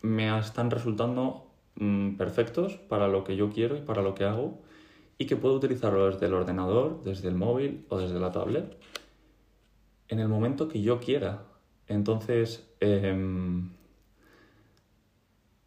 me 0.00 0.36
están 0.38 0.70
resultando 0.70 1.50
mm, 1.76 2.16
perfectos 2.16 2.76
para 2.76 3.08
lo 3.08 3.24
que 3.24 3.36
yo 3.36 3.50
quiero 3.50 3.76
y 3.76 3.80
para 3.80 4.02
lo 4.02 4.14
que 4.14 4.24
hago 4.24 4.62
y 5.18 5.26
que 5.26 5.36
puedo 5.36 5.54
utilizarlo 5.54 6.06
desde 6.06 6.26
el 6.26 6.34
ordenador, 6.34 7.02
desde 7.04 7.28
el 7.28 7.34
móvil 7.34 7.84
o 7.88 7.98
desde 7.98 8.18
la 8.20 8.32
tablet 8.32 8.76
en 10.08 10.20
el 10.20 10.28
momento 10.28 10.68
que 10.68 10.80
yo 10.80 11.00
quiera. 11.00 11.42
Entonces, 11.86 12.68
em, 12.80 13.70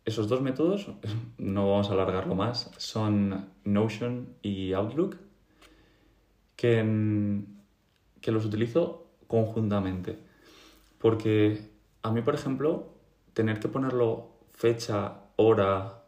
esos 0.05 0.27
dos 0.27 0.41
métodos, 0.41 0.87
no 1.37 1.69
vamos 1.69 1.89
a 1.89 1.93
alargarlo 1.93 2.35
más, 2.35 2.71
son 2.77 3.49
Notion 3.63 4.35
y 4.41 4.73
Outlook, 4.73 5.17
que, 6.55 7.43
que 8.19 8.31
los 8.31 8.45
utilizo 8.45 9.07
conjuntamente. 9.27 10.19
Porque 10.97 11.69
a 12.03 12.11
mí, 12.11 12.21
por 12.21 12.35
ejemplo, 12.35 12.93
tener 13.33 13.59
que 13.59 13.67
ponerlo 13.67 14.31
fecha, 14.51 15.21
hora, 15.35 16.01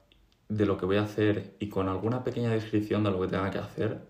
de 0.50 0.66
lo 0.66 0.78
que 0.78 0.86
voy 0.86 0.98
a 0.98 1.04
hacer 1.04 1.56
y 1.60 1.70
con 1.70 1.90
alguna 1.90 2.24
pequeña 2.24 2.52
descripción 2.52 3.04
de 3.04 3.12
lo 3.12 3.22
que 3.22 3.28
tenga 3.28 3.50
que 3.50 3.58
hacer, 3.58 4.02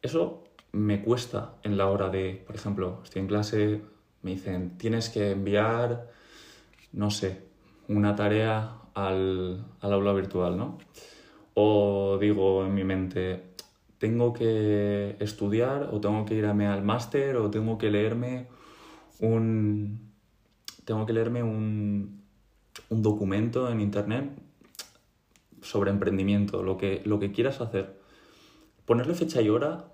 eso 0.00 0.44
me 0.72 1.02
cuesta 1.02 1.56
en 1.62 1.76
la 1.76 1.88
hora 1.88 2.08
de, 2.08 2.42
por 2.46 2.56
ejemplo, 2.56 3.00
estoy 3.04 3.20
en 3.22 3.28
clase, 3.28 3.82
me 4.22 4.30
dicen, 4.32 4.78
tienes 4.78 5.10
que 5.10 5.32
enviar, 5.32 6.10
no 6.92 7.10
sé, 7.10 7.44
una 7.88 8.16
tarea 8.16 8.81
al, 8.94 9.64
al 9.80 9.92
aula 9.92 10.12
virtual, 10.12 10.56
¿no? 10.56 10.78
O 11.54 12.18
digo 12.20 12.64
en 12.64 12.74
mi 12.74 12.84
mente, 12.84 13.42
tengo 13.98 14.32
que 14.32 15.16
estudiar 15.20 15.90
o 15.92 16.00
tengo 16.00 16.24
que 16.24 16.34
irme 16.34 16.66
al 16.66 16.82
máster 16.82 17.36
o 17.36 17.50
tengo 17.50 17.78
que 17.78 17.90
leerme 17.90 18.48
un 19.20 20.12
tengo 20.84 21.06
que 21.06 21.12
leerme 21.12 21.42
un, 21.42 22.22
un 22.88 23.02
documento 23.02 23.70
en 23.70 23.80
internet 23.80 24.30
sobre 25.62 25.90
emprendimiento, 25.90 26.62
lo 26.62 26.76
que, 26.76 27.02
lo 27.04 27.18
que 27.18 27.32
quieras 27.32 27.60
hacer. 27.60 28.00
Ponerle 28.84 29.14
fecha 29.14 29.40
y 29.40 29.48
hora 29.48 29.92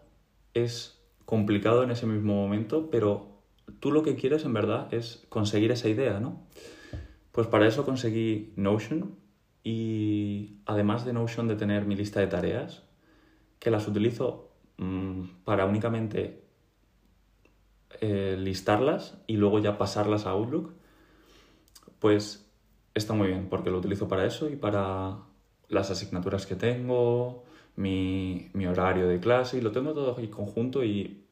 es 0.55 0.99
complicado 1.25 1.83
en 1.83 1.91
ese 1.91 2.07
mismo 2.07 2.35
momento, 2.35 2.89
pero 2.91 3.43
tú 3.81 3.93
lo 3.93 4.03
que 4.03 4.17
quieres 4.17 4.45
en 4.45 4.55
verdad 4.55 4.93
es 4.93 5.27
conseguir 5.29 5.71
esa 5.71 5.89
idea, 5.89 6.21
¿no? 6.21 6.43
Pues 7.39 7.47
para 7.47 7.69
eso 7.69 7.85
conseguí 7.85 8.53
Notion 8.57 9.15
y 9.63 10.57
además 10.67 11.05
de 11.05 11.13
Notion 11.13 11.47
de 11.47 11.55
tener 11.55 11.87
mi 11.87 11.95
lista 11.95 12.19
de 12.19 12.27
tareas, 12.27 12.83
que 13.61 13.71
las 13.71 13.87
utilizo 13.87 14.51
mm, 14.77 15.23
para 15.45 15.65
únicamente 15.65 16.43
eh, 18.01 18.37
listarlas 18.37 19.23
y 19.29 19.37
luego 19.37 19.61
ya 19.61 19.79
pasarlas 19.79 20.27
a 20.27 20.31
Outlook, 20.31 20.73
pues 22.01 22.51
está 22.93 23.15
muy 23.15 23.29
bien 23.29 23.47
porque 23.49 23.71
lo 23.71 23.79
utilizo 23.79 24.09
para 24.09 24.27
eso 24.27 24.51
y 24.51 24.57
para 24.57 25.19
las 25.69 25.93
asignaturas 25.93 26.45
que 26.45 26.57
tengo, 26.57 27.45
mi, 27.77 28.51
horario 28.69 29.07
de 29.07 29.21
clase 29.21 29.59
y 29.59 29.61
lo 29.61 29.71
tengo 29.71 29.95
todo 29.95 30.11
aquí 30.11 30.27
conjunto 30.27 30.83
y 30.83 31.25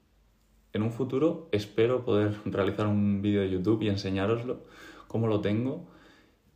en 0.73 0.85
un 0.85 0.93
futuro 0.93 1.49
espero 1.51 2.05
poder 2.05 2.37
realizar 2.45 2.87
un 2.87 3.23
vídeo 3.23 3.41
de 3.41 3.51
YouTube 3.51 3.83
y 3.83 3.89
enseñároslo 3.89 4.61
cómo 5.09 5.27
lo 5.27 5.41
tengo 5.41 5.96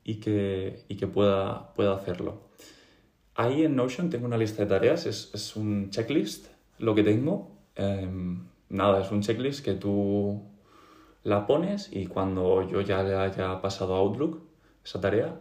y 0.05 0.17
que, 0.17 0.85
que 0.89 1.07
pueda, 1.07 1.73
pueda 1.75 1.95
hacerlo. 1.95 2.51
Ahí 3.35 3.65
en 3.65 3.77
Notion 3.77 4.11
tengo 4.11 4.27
una 4.27 4.37
lista 4.37 4.63
de 4.63 4.69
tareas, 4.69 5.07
es, 5.07 5.57
un 5.57 5.91
checklist 5.91 6.49
lo 6.79 6.95
que 6.95 7.03
tengo. 7.03 7.57
Em, 7.75 8.47
nada, 8.69 9.01
es 9.01 9.11
un 9.11 9.23
checklist 9.23 9.65
que 9.65 9.75
tú 9.75 10.43
la 11.23 11.47
pones 11.47 11.91
y 11.93 12.07
cuando 12.07 12.69
yo 12.69 12.81
ya 12.81 13.03
le 13.03 13.15
haya 13.15 13.61
pasado 13.61 13.95
a 13.95 13.99
Outlook 13.99 14.43
esa 14.85 15.01
tarea, 15.01 15.41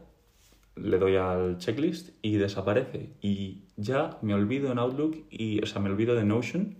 le 0.75 0.97
doy 0.97 1.15
al 1.15 1.57
checklist 1.57 2.09
y 2.21 2.37
desaparece. 2.37 3.09
Y 3.21 3.63
ya 3.75 4.17
me 4.21 4.33
olvido 4.33 4.71
en 4.71 4.79
Outlook, 4.79 5.25
y, 5.29 5.61
o 5.61 5.65
sea, 5.65 5.81
me 5.81 5.89
olvido 5.89 6.15
de 6.15 6.25
Notion 6.25 6.77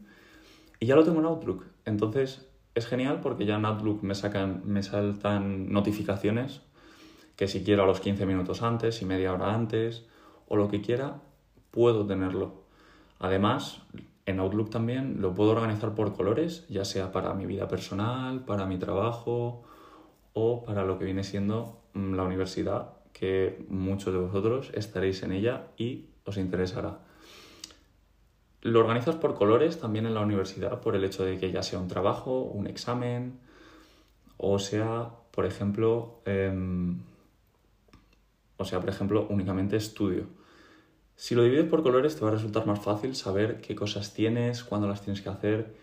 y 0.80 0.86
ya 0.86 0.96
lo 0.96 1.04
tengo 1.04 1.20
en 1.20 1.26
Outlook. 1.26 1.66
Entonces 1.86 2.48
es 2.76 2.88
genial 2.88 3.20
porque 3.22 3.46
ya 3.46 3.56
en 3.56 3.66
Outlook 3.66 4.04
me, 4.04 4.16
sacan, 4.16 4.62
me 4.66 4.84
saltan 4.84 5.72
notificaciones 5.72 6.62
que 7.40 7.48
si 7.48 7.64
quiero 7.64 7.84
a 7.84 7.86
los 7.86 8.02
15 8.02 8.26
minutos 8.26 8.62
antes 8.64 9.02
y 9.02 9.06
media 9.06 9.32
hora 9.32 9.54
antes 9.54 10.06
o 10.50 10.58
lo 10.58 10.68
que 10.68 10.82
quiera, 10.82 11.22
puedo 11.72 12.06
tenerlo. 12.06 12.66
Además, 13.18 13.82
en 14.26 14.42
Outlook 14.42 14.70
también 14.70 15.22
lo 15.22 15.34
puedo 15.34 15.52
organizar 15.52 15.96
por 15.96 16.14
colores, 16.14 16.68
ya 16.68 16.84
sea 16.84 17.14
para 17.14 17.34
mi 17.34 17.46
vida 17.46 17.70
personal, 17.70 18.44
para 18.44 18.66
mi 18.66 18.78
trabajo 18.78 19.64
o 20.34 20.66
para 20.66 20.84
lo 20.84 21.00
que 21.00 21.06
viene 21.06 21.24
siendo 21.24 21.80
mm, 21.94 22.16
la 22.16 22.24
universidad 22.24 22.90
que 23.14 23.66
muchos 23.70 24.12
de 24.12 24.20
vosotros 24.20 24.72
estaréis 24.74 25.24
en 25.24 25.32
ella 25.32 25.68
y 25.78 26.08
os 26.26 26.36
interesará. 26.36 27.00
Lo 28.64 28.82
organizas 28.82 29.16
por 29.16 29.36
colores 29.36 29.80
también 29.80 30.06
en 30.06 30.14
la 30.14 30.20
universidad, 30.20 30.82
por 30.82 30.94
el 30.94 31.06
hecho 31.06 31.24
de 31.24 31.38
que 31.38 31.54
ya 31.54 31.64
sea 31.64 31.80
un 31.80 31.88
trabajo, 31.88 32.42
un 32.42 32.68
examen, 32.68 33.40
o 34.36 34.60
sea, 34.60 35.12
por 35.32 35.46
ejemplo, 35.46 36.20
em, 36.26 37.00
o 38.60 38.66
sea, 38.66 38.82
por 38.82 38.90
ejemplo, 38.90 39.26
únicamente 39.30 39.78
estudio. 39.78 40.26
Si 41.16 41.34
lo 41.34 41.44
divides 41.44 41.66
por 41.66 41.82
colores 41.82 42.16
te 42.16 42.22
va 42.22 42.28
a 42.28 42.34
resultar 42.34 42.66
más 42.68 42.80
fácil 42.80 43.16
saber 43.16 43.62
qué 43.62 43.74
cosas 43.74 44.14
tienes, 44.14 44.66
cuándo 44.66 44.88
las 44.88 45.02
tienes 45.02 45.22
que 45.22 45.30
hacer. 45.30 45.76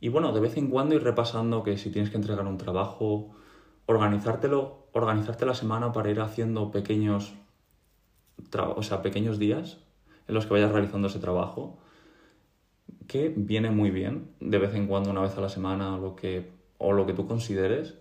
Y 0.00 0.08
bueno, 0.10 0.32
de 0.32 0.40
vez 0.40 0.56
en 0.56 0.68
cuando 0.70 0.94
ir 0.94 1.02
repasando 1.02 1.64
que 1.64 1.76
si 1.76 1.90
tienes 1.90 2.10
que 2.10 2.16
entregar 2.16 2.46
un 2.46 2.56
trabajo, 2.56 3.34
organizártelo, 3.86 4.86
organizarte 4.92 5.44
la 5.44 5.54
semana 5.54 5.92
para 5.92 6.08
ir 6.08 6.20
haciendo 6.20 6.70
pequeños, 6.70 7.34
o 8.54 8.82
sea, 8.84 9.02
pequeños 9.02 9.40
días 9.40 9.78
en 10.28 10.34
los 10.34 10.46
que 10.46 10.54
vayas 10.54 10.70
realizando 10.70 11.08
ese 11.08 11.18
trabajo, 11.18 11.78
que 13.08 13.34
viene 13.36 13.72
muy 13.72 13.90
bien, 13.90 14.30
de 14.38 14.58
vez 14.58 14.76
en 14.76 14.86
cuando, 14.86 15.10
una 15.10 15.22
vez 15.22 15.36
a 15.36 15.40
la 15.40 15.48
semana, 15.48 15.98
lo 15.98 16.14
que, 16.14 16.52
o 16.78 16.92
lo 16.92 17.06
que 17.06 17.12
tú 17.12 17.26
consideres, 17.26 17.99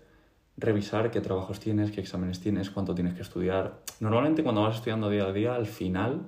revisar 0.59 1.11
qué 1.11 1.21
trabajos 1.21 1.59
tienes, 1.59 1.91
qué 1.91 2.01
exámenes 2.01 2.39
tienes, 2.39 2.69
cuánto 2.69 2.93
tienes 2.93 3.13
que 3.13 3.21
estudiar. 3.21 3.81
Normalmente 3.99 4.43
cuando 4.43 4.61
vas 4.61 4.75
estudiando 4.75 5.09
día 5.09 5.25
a 5.25 5.33
día, 5.33 5.55
al 5.55 5.67
final 5.67 6.27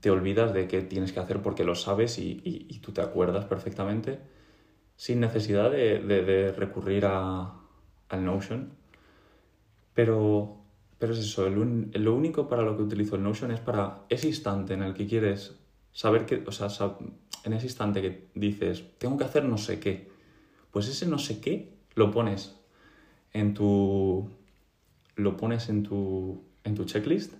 te 0.00 0.10
olvidas 0.10 0.52
de 0.52 0.68
qué 0.68 0.82
tienes 0.82 1.12
que 1.12 1.20
hacer 1.20 1.40
porque 1.42 1.64
lo 1.64 1.74
sabes 1.74 2.18
y, 2.18 2.80
tú 2.82 2.92
te 2.92 3.00
acuerdas 3.00 3.46
perfectamente, 3.46 4.20
sin 4.96 5.20
necesidad 5.20 5.70
de 5.70 6.54
recurrir 6.56 7.06
a, 7.06 7.64
al 8.08 8.24
Notion. 8.24 8.72
Pero, 9.94 10.56
pero 10.98 11.12
es 11.12 11.20
eso, 11.20 11.48
lo 11.48 12.14
único 12.14 12.48
para 12.48 12.62
lo 12.62 12.76
que 12.76 12.82
utilizo 12.82 13.16
el 13.16 13.22
Notion 13.22 13.50
es 13.50 13.60
para 13.60 14.04
ese 14.08 14.28
instante 14.28 14.74
en 14.74 14.82
el 14.82 14.94
que 14.94 15.06
quieres 15.06 15.56
saber 15.92 16.26
que, 16.26 16.42
o 16.46 16.52
sea, 16.52 16.68
en 17.44 17.52
ese 17.52 17.66
instante 17.66 18.02
que 18.02 18.28
dices, 18.34 18.84
tengo 18.98 19.16
que 19.16 19.24
hacer 19.24 19.44
no 19.44 19.58
sé 19.58 19.78
qué, 19.78 20.10
pues 20.70 20.88
ese 20.88 21.06
no 21.06 21.18
sé 21.18 21.40
qué 21.40 21.76
lo 21.94 22.10
pones 22.10 22.60
en 23.34 23.52
tu, 23.52 24.30
lo 25.16 25.36
pones 25.36 25.68
en 25.68 25.82
tu, 25.82 26.42
en 26.64 26.74
tu 26.74 26.84
checklist 26.84 27.34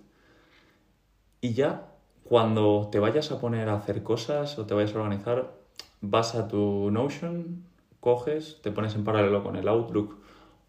y 1.41 1.53
ya 1.53 1.91
cuando 2.23 2.89
te 2.91 2.99
vayas 2.99 3.31
a 3.31 3.39
poner 3.39 3.69
a 3.69 3.75
hacer 3.75 4.03
cosas 4.03 4.57
o 4.57 4.65
te 4.65 4.73
vayas 4.73 4.93
a 4.95 4.99
organizar, 4.99 5.53
vas 6.01 6.35
a 6.35 6.47
tu 6.47 6.89
Notion, 6.91 7.63
coges, 7.99 8.59
te 8.61 8.71
pones 8.71 8.95
en 8.95 9.03
paralelo 9.03 9.43
con 9.43 9.55
el 9.55 9.67
Outlook 9.67 10.17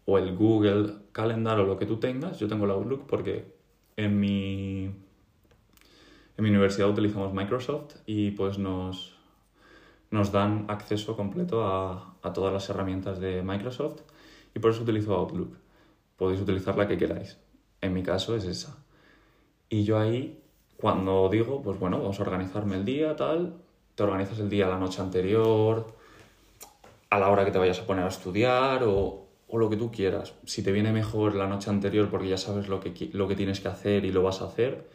o 0.05 0.17
el 0.17 0.35
Google 0.35 0.93
Calendar 1.11 1.59
o 1.59 1.65
lo 1.65 1.77
que 1.77 1.85
tú 1.85 1.97
tengas. 1.97 2.39
Yo 2.39 2.47
tengo 2.47 2.65
el 2.65 2.71
Outlook 2.71 3.07
porque 3.07 3.55
en 3.97 4.19
mi, 4.19 4.85
en 4.85 6.43
mi 6.43 6.49
universidad 6.49 6.89
utilizamos 6.89 7.33
Microsoft 7.33 7.95
y 8.05 8.31
pues 8.31 8.59
nos, 8.59 9.17
nos 10.11 10.31
dan 10.31 10.65
acceso 10.67 11.17
completo 11.17 11.65
a, 11.65 12.15
a 12.21 12.33
todas 12.33 12.53
las 12.53 12.69
herramientas 12.69 13.19
de 13.19 13.41
Microsoft 13.41 14.01
y 14.57 14.59
por 14.59 14.71
eso 14.71 14.81
utilizo 14.81 15.13
Outlook. 15.13 15.55
Podéis 16.15 16.41
utilizar 16.41 16.75
la 16.75 16.87
que 16.87 16.97
queráis. 16.97 17.37
En 17.79 17.93
mi 17.93 18.01
caso 18.01 18.35
es 18.35 18.43
esa. 18.45 18.75
Y 19.69 19.83
yo 19.83 19.99
ahí, 19.99 20.41
cuando 20.77 21.29
digo, 21.29 21.61
pues 21.61 21.77
bueno, 21.79 21.99
vamos 21.99 22.19
a 22.19 22.23
organizarme 22.23 22.75
el 22.75 22.83
día, 22.83 23.15
tal, 23.15 23.53
te 23.93 24.01
organizas 24.01 24.39
el 24.39 24.49
día 24.49 24.67
la 24.67 24.79
noche 24.79 24.99
anterior, 24.99 25.93
a 27.11 27.19
la 27.19 27.29
hora 27.29 27.45
que 27.45 27.51
te 27.51 27.59
vayas 27.59 27.79
a 27.79 27.85
poner 27.85 28.05
a 28.05 28.07
estudiar 28.07 28.83
o, 28.83 29.27
o 29.47 29.57
lo 29.59 29.69
que 29.69 29.77
tú 29.77 29.91
quieras. 29.91 30.33
Si 30.45 30.63
te 30.63 30.71
viene 30.71 30.91
mejor 30.91 31.35
la 31.35 31.45
noche 31.45 31.69
anterior 31.69 32.09
porque 32.09 32.27
ya 32.27 32.37
sabes 32.37 32.67
lo 32.67 32.79
que, 32.79 33.11
lo 33.13 33.27
que 33.27 33.35
tienes 33.35 33.59
que 33.59 33.67
hacer 33.67 34.05
y 34.05 34.11
lo 34.11 34.23
vas 34.23 34.41
a 34.41 34.45
hacer 34.45 34.89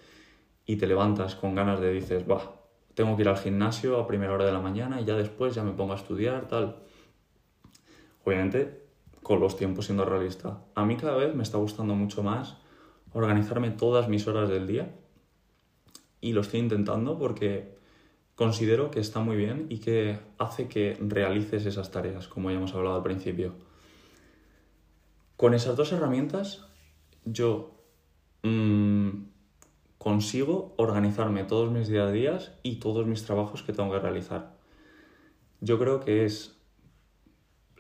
y 0.67 0.75
te 0.75 0.89
levantas 0.89 1.37
con 1.37 1.55
ganas 1.55 1.79
de 1.79 1.93
dices, 1.93 2.29
va, 2.29 2.57
tengo 2.95 3.15
que 3.15 3.23
ir 3.23 3.29
al 3.29 3.39
gimnasio 3.39 4.01
a 4.01 4.09
primera 4.09 4.33
hora 4.33 4.45
de 4.45 4.53
la 4.53 4.61
mañana 4.61 5.01
y 5.01 5.05
ya 5.05 5.15
después 5.15 5.55
ya 5.55 5.63
me 5.63 5.71
pongo 5.71 5.93
a 5.93 5.97
estudiar, 5.97 6.49
tal. 6.49 6.79
Obviamente, 8.25 8.82
con 9.23 9.41
los 9.41 9.57
tiempos 9.57 9.87
siendo 9.87 10.05
realista. 10.05 10.65
A 10.75 10.85
mí 10.85 10.97
cada 10.97 11.17
vez 11.17 11.35
me 11.35 11.43
está 11.43 11.59
gustando 11.59 11.95
mucho 11.95 12.23
más 12.23 12.57
organizarme 13.13 13.71
todas 13.71 14.09
mis 14.09 14.27
horas 14.27 14.49
del 14.49 14.67
día 14.67 14.95
y 16.21 16.33
lo 16.33 16.41
estoy 16.41 16.61
intentando 16.61 17.19
porque 17.19 17.77
considero 18.35 18.91
que 18.91 19.01
está 19.01 19.21
muy 19.21 19.37
bien 19.37 19.67
y 19.69 19.79
que 19.79 20.19
hace 20.39 20.69
que 20.69 20.97
realices 21.01 21.67
esas 21.67 21.91
tareas, 21.91 22.29
como 22.29 22.51
ya 22.51 22.57
hemos 22.57 22.75
hablado 22.75 22.97
al 22.97 23.03
principio. 23.03 23.55
Con 25.37 25.55
esas 25.55 25.77
dos 25.77 25.93
herramientas 25.93 26.67
yo 27.25 27.75
mmm, 28.43 29.25
consigo 29.99 30.75
organizarme 30.79 31.45
todos 31.45 31.71
mis 31.71 31.89
días 31.89 32.09
a 32.09 32.13
días 32.13 32.53
y 32.63 32.77
todos 32.77 33.07
mis 33.07 33.25
trabajos 33.25 33.63
que 33.63 33.73
tengo 33.73 33.93
que 33.93 34.01
realizar. 34.01 34.57
Yo 35.61 35.79
creo 35.79 36.01
que 36.01 36.25
es 36.25 36.59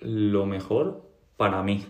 lo 0.00 0.46
mejor 0.46 1.11
para 1.42 1.60
mí. 1.64 1.84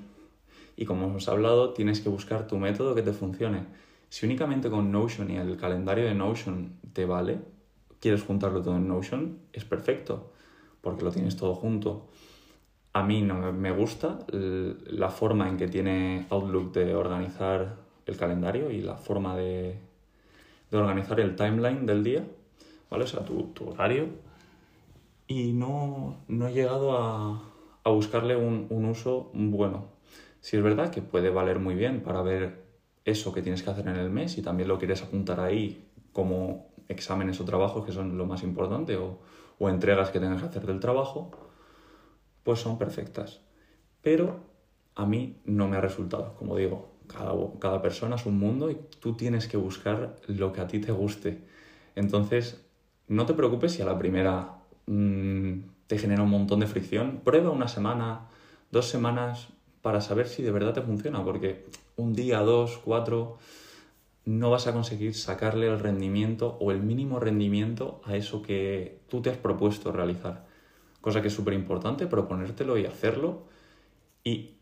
Y 0.77 0.87
como 0.87 1.05
hemos 1.05 1.29
hablado, 1.29 1.75
tienes 1.75 2.01
que 2.01 2.09
buscar 2.09 2.47
tu 2.47 2.57
método 2.57 2.95
que 2.95 3.03
te 3.03 3.13
funcione. 3.13 3.67
Si 4.09 4.25
únicamente 4.25 4.71
con 4.71 4.91
Notion 4.91 5.31
y 5.31 5.37
el 5.37 5.59
calendario 5.59 6.07
de 6.07 6.15
Notion 6.15 6.73
te 6.95 7.05
vale, 7.05 7.39
quieres 8.01 8.23
juntarlo 8.23 8.63
todo 8.63 8.77
en 8.77 8.89
Notion, 8.89 9.41
es 9.53 9.67
perfecto, 9.67 10.33
porque 10.81 11.05
lo 11.05 11.11
tienes 11.11 11.37
todo 11.37 11.55
junto. 11.55 12.09
A 12.95 13.03
mí 13.03 13.21
no 13.21 13.53
me 13.53 13.73
gusta 13.73 14.21
la 14.31 15.11
forma 15.11 15.51
en 15.51 15.59
que 15.59 15.69
tiene 15.69 16.27
Outlook 16.31 16.73
de 16.73 16.95
organizar 16.95 17.77
el 18.07 18.17
calendario 18.17 18.71
y 18.71 18.81
la 18.81 18.97
forma 18.97 19.37
de, 19.37 19.77
de 20.71 20.79
organizar 20.79 21.21
el 21.21 21.37
timeline 21.37 21.85
del 21.85 22.03
día, 22.03 22.27
¿vale? 22.89 23.05
O 23.05 23.07
sea, 23.07 23.23
tu, 23.23 23.49
tu 23.49 23.69
horario. 23.69 24.09
Y 25.27 25.53
no, 25.53 26.17
no 26.29 26.49
he 26.49 26.55
llegado 26.55 26.97
a, 26.97 27.52
a 27.85 27.91
buscarle 27.91 28.37
un, 28.37 28.67
un, 28.71 28.85
uso 28.85 29.31
bueno. 29.35 29.89
Si 30.41 30.57
es 30.57 30.63
verdad 30.63 30.91
que 30.91 31.03
puede 31.03 31.31
valer 31.31 31.59
muy 31.59 31.75
bien 31.75 32.03
para 32.03 32.23
ver 32.23 32.63
eso 33.05 33.33
que 33.33 33.43
tienes 33.43 33.63
que 33.63 33.71
hacer 33.71 33.89
en 33.89 33.97
el 33.97 34.11
mes 34.11 34.39
y 34.39 34.43
también 34.43 34.69
lo 34.69 34.79
quieres 34.79 35.03
apuntar 35.03 35.41
ahí 35.41 35.89
como 36.13 36.73
exámenes 36.89 37.41
o 37.41 37.45
trabajos 37.45 37.85
que 37.85 37.93
son 37.93 38.19
lo 38.19 38.27
más 38.27 38.43
importante 38.43 38.97
o, 38.97 39.19
o 39.59 39.69
entregas 39.69 40.11
que 40.11 40.21
tengas 40.21 40.41
que 40.41 40.49
hacer 40.49 40.67
del 40.67 40.81
trabajo, 40.81 41.31
pues 42.43 42.61
son 42.61 42.79
perfectas. 42.79 43.41
Pero 44.03 44.41
a 44.95 45.07
mí 45.07 45.41
no 45.45 45.69
me 45.69 45.77
ha 45.77 45.81
resultado, 45.81 46.35
como 46.35 46.57
digo, 46.57 46.93
cada, 47.07 47.33
cada 47.59 47.83
persona 47.83 48.17
es 48.17 48.27
un 48.27 48.39
mundo 48.39 48.71
y 48.71 48.79
tú 49.01 49.15
tienes 49.15 49.49
que 49.49 49.57
buscar 49.57 50.17
lo 50.27 50.53
que 50.53 50.61
a 50.61 50.67
ti 50.67 50.81
te 50.81 50.93
guste. 50.93 51.45
Entonces, 51.95 52.65
no 53.09 53.27
te 53.27 53.35
preocupes 53.35 53.73
si 53.73 53.83
a 53.83 53.85
la 53.85 53.99
primera 53.99 54.63
mmm, 54.87 55.61
te 55.93 55.99
genera 55.99 56.23
un 56.23 56.31
montón 56.31 56.61
de 56.61 56.67
fricción. 56.67 57.21
Prueba 57.23 57.51
una 57.51 57.69
semana, 57.69 58.31
dos 58.71 58.89
semanas 58.89 59.49
para 59.83 60.01
saber 60.01 60.27
si 60.27 60.43
de 60.43 60.51
verdad 60.51 60.73
te 60.73 60.81
funciona, 60.81 61.23
porque 61.23 61.67
un 61.97 62.15
día, 62.15 62.39
dos, 62.39 62.81
cuatro, 62.83 63.37
no 64.25 64.49
vas 64.49 64.67
a 64.67 64.73
conseguir 64.73 65.15
sacarle 65.15 65.67
el 65.67 65.79
rendimiento 65.79 66.57
o 66.61 66.73
el 66.73 66.81
mínimo 66.81 67.21
rendimiento 67.21 68.01
a 68.07 68.17
eso 68.17 68.41
que 68.41 69.01
tú 69.11 69.21
te 69.21 69.29
has 69.29 69.37
propuesto 69.37 69.93
realizar. 69.93 70.47
Cosa 71.03 71.21
que 71.21 71.29
es 71.29 71.35
súper 71.35 71.53
importante, 71.53 72.07
proponértelo 72.07 72.79
y 72.79 72.87
hacerlo. 72.87 73.43
Y 74.25 74.53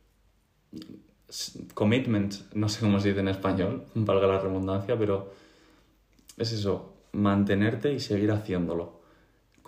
commitment, 1.74 2.52
no 2.54 2.68
sé 2.68 2.80
cómo 2.80 2.98
se 2.98 3.10
dice 3.10 3.20
en 3.20 3.28
español, 3.28 3.84
valga 3.94 4.26
la 4.26 4.40
redundancia, 4.40 4.98
pero 4.98 5.32
es 6.36 6.50
eso, 6.50 6.92
mantenerte 7.12 7.92
y 7.92 8.00
seguir 8.00 8.32
haciéndolo, 8.32 8.99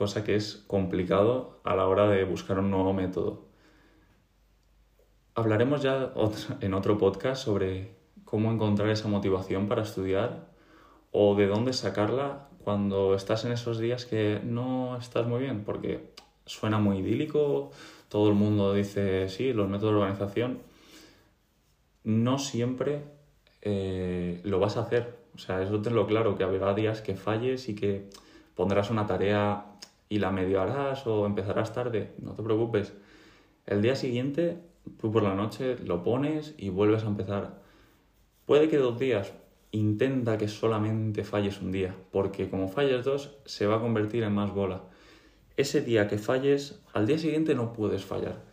cosa 0.03 0.25
que 0.25 0.35
es 0.35 0.65
complicado 0.67 1.61
a 1.63 1.77
la 1.77 1.87
hora 1.87 2.09
de 2.09 2.25
buscar 2.25 2.59
un 2.59 2.73
nuevo 2.73 2.93
método. 2.93 3.45
Hablaremos 5.37 5.81
ya 5.81 6.13
en 6.61 6.75
otro 6.75 6.99
podcast 6.99 7.45
sobre 7.45 7.95
cómo 8.25 8.51
encontrar 8.51 8.89
esa 8.89 9.07
motivación 9.07 9.69
para 9.69 9.83
estudiar 9.83 10.49
o 11.13 11.37
de 11.37 11.47
dónde 11.47 11.73
sacarla 11.73 12.49
cuando 12.65 13.15
estás 13.15 13.45
en 13.45 13.53
esos 13.53 13.79
días 13.79 14.05
que 14.05 14.41
no 14.43 14.97
estás 14.97 15.25
muy 15.29 15.39
bien, 15.39 15.63
porque 15.63 16.11
suena 16.47 16.81
muy 16.81 16.99
idílico, 16.99 17.71
todo 18.09 18.29
el 18.29 18.35
mundo 18.35 18.75
dice, 18.75 19.29
sí, 19.29 19.53
los 19.53 19.69
métodos 19.69 19.95
de 19.95 20.01
organización, 20.01 20.59
no 22.03 22.41
siempre 22.41 23.05
eh, 23.61 24.41
lo 24.43 24.59
vas 24.59 24.77
a 24.77 24.81
hacer. 24.81 25.17
O 25.37 25.39
sea, 25.39 25.63
eso 25.63 25.81
tenlo 25.81 26.09
claro, 26.09 26.37
que 26.37 26.43
habrá 26.43 26.75
días 26.75 27.03
que 27.03 27.15
falles 27.15 27.69
y 27.69 27.77
que 27.77 28.11
pondrás 28.57 28.91
una 28.91 29.07
tarea 29.07 29.69
y 30.13 30.19
la 30.19 30.31
medio 30.31 30.61
harás 30.61 31.07
o 31.07 31.25
empezarás 31.25 31.73
tarde. 31.73 32.13
No 32.19 32.35
te 32.35 32.43
preocupes. 32.43 32.93
El 33.67 33.81
día 33.81 33.97
siguiente, 33.97 34.59
tú 35.01 35.11
por 35.11 35.23
la 35.23 35.35
noche 35.35 35.77
lo 35.85 36.03
pones 36.03 36.55
y 36.59 36.69
vuelves 36.69 37.05
a 37.05 37.09
empezar. 37.09 37.63
Puede 38.45 38.69
que 38.69 38.77
dos 38.77 38.99
días, 38.99 39.33
intenta 39.71 40.37
que 40.37 40.49
solamente 40.49 41.25
falles 41.25 41.61
un 41.61 41.73
día, 41.73 41.95
porque 42.11 42.51
como 42.51 42.69
falles 42.69 43.05
dos, 43.05 43.37
se 43.47 43.67
va 43.67 43.77
a 43.77 43.81
convertir 43.81 44.23
en 44.25 44.35
más 44.35 44.53
bola. 44.53 44.83
Ese 45.57 45.81
día 45.81 46.09
que 46.09 46.19
falles, 46.19 46.83
al 46.93 47.07
día 47.07 47.19
siguiente 47.19 47.55
no 47.55 47.73
puedes 47.73 48.05
fallar 48.05 48.53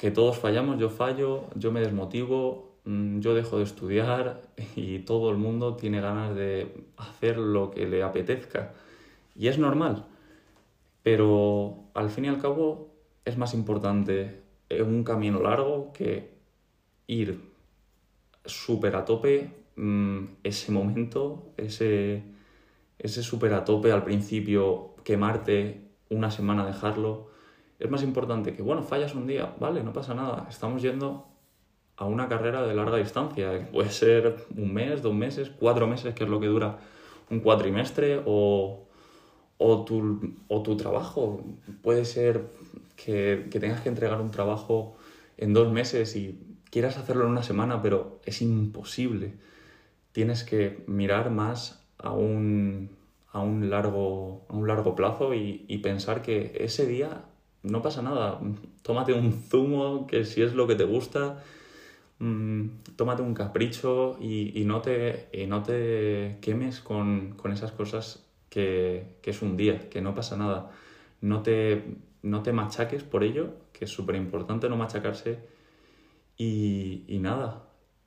que 0.00 0.10
todos 0.10 0.38
fallamos, 0.38 0.78
yo 0.78 0.88
fallo, 0.88 1.44
yo 1.54 1.72
me 1.72 1.80
desmotivo, 1.80 2.72
mm, 2.84 3.20
yo 3.20 3.34
dejo 3.34 3.58
de 3.58 3.64
estudiar 3.64 4.40
y 4.74 5.00
todo 5.00 5.30
el 5.30 5.36
mundo 5.36 5.76
tiene 5.76 6.00
ganas 6.00 6.34
de 6.34 6.86
hacer 6.96 7.36
lo 7.36 7.70
que 7.70 7.86
le 7.86 8.02
apetezca. 8.02 8.72
Y 9.36 9.48
es 9.48 9.58
normal, 9.58 10.06
pero 11.02 11.84
al 11.94 12.10
fin 12.10 12.26
y 12.26 12.28
al 12.28 12.40
cabo 12.40 12.94
es 13.24 13.36
más 13.36 13.54
importante 13.54 14.42
un 14.70 15.02
camino 15.04 15.40
largo 15.40 15.92
que 15.92 16.30
ir 17.06 17.40
súper 18.44 18.96
a 18.96 19.04
tope 19.04 19.50
mm, 19.76 20.24
ese 20.44 20.72
momento, 20.72 21.52
ese, 21.56 22.22
ese 22.98 23.22
súper 23.22 23.54
a 23.54 23.64
tope 23.64 23.92
al 23.92 24.04
principio, 24.04 24.94
quemarte, 25.04 25.88
una 26.08 26.30
semana 26.30 26.66
dejarlo. 26.66 27.30
Es 27.78 27.90
más 27.90 28.02
importante 28.02 28.52
que, 28.52 28.62
bueno, 28.62 28.82
fallas 28.82 29.14
un 29.14 29.26
día, 29.26 29.54
vale, 29.58 29.82
no 29.82 29.92
pasa 29.92 30.14
nada, 30.14 30.46
estamos 30.48 30.82
yendo 30.82 31.26
a 31.96 32.04
una 32.04 32.28
carrera 32.28 32.62
de 32.62 32.74
larga 32.74 32.96
distancia, 32.96 33.68
puede 33.72 33.90
ser 33.90 34.46
un 34.56 34.72
mes, 34.72 35.02
dos 35.02 35.14
meses, 35.14 35.50
cuatro 35.50 35.86
meses, 35.86 36.14
que 36.14 36.24
es 36.24 36.30
lo 36.30 36.40
que 36.40 36.46
dura 36.46 36.78
un 37.30 37.40
cuatrimestre, 37.40 38.22
o, 38.26 38.86
o, 39.62 39.84
tu, 39.84 40.34
o 40.48 40.62
tu 40.62 40.76
trabajo, 40.78 41.44
puede 41.82 42.06
ser 42.06 42.46
que, 42.96 43.46
que 43.50 43.60
tengas 43.60 43.82
que 43.82 43.90
entregar 43.90 44.18
un 44.18 44.30
trabajo 44.30 44.96
en 45.36 45.52
dos 45.52 45.70
meses 45.70 46.16
y 46.16 46.40
quieras 46.70 46.96
hacerlo 46.96 47.26
en 47.26 47.32
una 47.32 47.42
semana, 47.42 47.82
pero 47.82 48.20
es 48.24 48.40
imposible. 48.40 49.34
Tienes 50.12 50.44
que 50.44 50.82
mirar 50.86 51.30
más 51.30 51.86
a 51.98 52.12
un, 52.12 52.88
a 53.32 53.40
un, 53.40 53.68
largo, 53.68 54.46
a 54.48 54.54
un 54.54 54.66
largo 54.66 54.94
plazo 54.94 55.34
y, 55.34 55.66
y 55.68 55.78
pensar 55.78 56.22
que 56.22 56.56
ese 56.58 56.86
día 56.86 57.26
no 57.62 57.82
pasa 57.82 58.00
nada. 58.00 58.40
Tómate 58.80 59.12
un 59.12 59.34
zumo, 59.34 60.06
que 60.06 60.24
si 60.24 60.40
es 60.40 60.54
lo 60.54 60.66
que 60.66 60.74
te 60.74 60.84
gusta, 60.84 61.42
mmm, 62.18 62.64
tómate 62.96 63.20
un 63.20 63.34
capricho 63.34 64.16
y, 64.22 64.58
y, 64.58 64.64
no 64.64 64.80
te, 64.80 65.28
y 65.34 65.44
no 65.44 65.62
te 65.62 66.38
quemes 66.40 66.80
con, 66.80 67.34
con 67.36 67.52
esas 67.52 67.72
cosas 67.72 68.29
que, 68.50 69.16
que, 69.22 69.30
es 69.30 69.40
un 69.42 69.56
día, 69.56 69.88
que 69.88 70.02
no 70.02 70.14
pasa 70.14 70.36
nada. 70.36 70.70
No 71.22 71.42
te, 71.42 71.84
no 72.22 72.42
te 72.42 72.52
machaques 72.52 73.04
por 73.04 73.24
ello, 73.24 73.54
que 73.72 73.86
es 73.86 73.90
súper 73.90 74.16
importante 74.16 74.68
no 74.68 74.76
machacarse. 74.76 75.38
Y, 76.36 77.04
y 77.08 77.18
nada, 77.18 77.64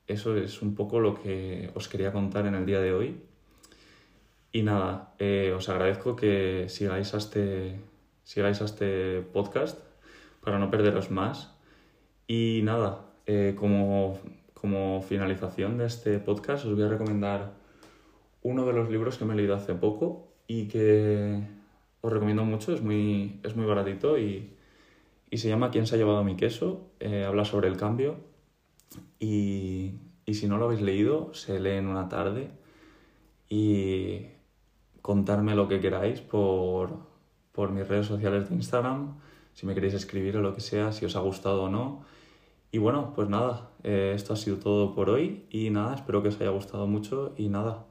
eso 0.08 0.36
es 0.38 0.62
un 0.62 0.76
poco 0.76 1.00
lo 1.00 1.16
que 1.22 1.72
os 1.76 1.88
quería 1.88 2.12
contar 2.12 2.46
en 2.46 2.56
el 2.56 2.66
día 2.66 2.82
de 2.82 2.94
hoy. 2.94 3.22
Y 4.52 4.62
nada, 4.62 5.16
eh, 5.18 5.54
os 5.56 5.68
agradezco 5.70 6.16
que 6.16 6.66
sigáis 6.70 7.14
a 7.14 7.18
este, 7.18 7.80
sigáis 8.24 8.62
a 8.62 8.66
este 8.66 9.22
podcast 9.22 9.80
para 10.44 10.60
no 10.60 10.70
perderos 10.70 11.10
más. 11.10 11.56
Y 12.28 12.62
nada, 12.64 13.06
eh, 13.26 13.56
como, 13.58 14.20
como 14.54 15.02
finalización 15.02 15.78
de 15.78 15.86
este 15.86 16.20
podcast 16.20 16.66
os 16.66 16.76
voy 16.76 16.84
a 16.84 16.90
recomendar 16.90 17.54
uno 18.42 18.66
de 18.66 18.74
los 18.74 18.90
libros 18.90 19.18
que 19.18 19.26
me 19.26 19.34
he 19.34 19.38
leído 19.38 19.56
hace 19.56 19.74
poco 19.74 20.33
y 20.48 20.68
que 20.68 21.42
os 22.02 22.12
recomiendo 22.12 22.44
mucho, 22.44 22.74
es 22.74 22.82
muy, 22.82 23.40
es 23.44 23.56
muy 23.56 23.66
baratito 23.66 24.18
y, 24.18 24.52
y 25.30 25.38
se 25.38 25.50
llama 25.50 25.72
¿Quién 25.72 25.88
se 25.88 25.96
ha 25.96 25.98
llevado 25.98 26.24
mi 26.24 26.36
queso? 26.36 26.92
Eh, 27.00 27.26
habla 27.26 27.46
sobre 27.46 27.68
el 27.68 27.78
cambio 27.78 28.18
y, 29.20 29.94
y 30.26 30.34
si 30.34 30.48
no 30.48 30.58
lo 30.58 30.66
habéis 30.66 30.82
leído, 30.82 31.34
se 31.34 31.60
lee 31.60 31.78
en 31.78 31.88
una 31.88 32.10
tarde 32.10 32.50
y 33.50 34.28
contarme 35.02 35.56
lo 35.56 35.68
que 35.68 35.80
queráis 35.80 36.22
por, 36.22 36.98
por 37.52 37.72
mis 37.72 37.88
redes 37.88 38.08
sociales 38.08 38.50
de 38.50 38.56
Instagram, 38.56 39.16
si 39.54 39.66
me 39.66 39.74
queréis 39.74 39.94
escribir 39.94 40.38
o 40.38 40.42
lo 40.42 40.56
que 40.56 40.62
sea, 40.62 40.92
si 40.92 41.06
os 41.06 41.16
ha 41.16 41.20
gustado 41.20 41.64
o 41.64 41.70
no. 41.70 42.04
Y 42.72 42.80
bueno, 42.80 43.14
pues 43.16 43.30
nada, 43.30 43.70
eh, 43.84 44.14
esto 44.16 44.34
ha 44.34 44.36
sido 44.36 44.58
todo 44.58 44.96
por 44.96 45.10
hoy 45.10 45.46
y 45.52 45.70
nada, 45.70 45.94
espero 45.94 46.24
que 46.24 46.30
os 46.30 46.42
haya 46.42 46.50
gustado 46.50 46.88
mucho 46.88 47.34
y 47.38 47.50
nada, 47.50 47.86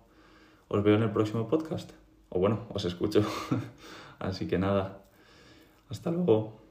os 0.69 0.83
veo 0.83 0.97
en 0.97 1.03
el 1.03 1.11
próximo 1.13 1.47
podcast. 1.49 2.02
O 2.35 2.39
bueno, 2.39 2.65
os 2.73 2.85
escucho. 2.87 3.21
Así 4.19 4.47
que 4.47 4.57
nada, 4.59 5.03
hasta 5.91 6.11
luego. 6.11 6.62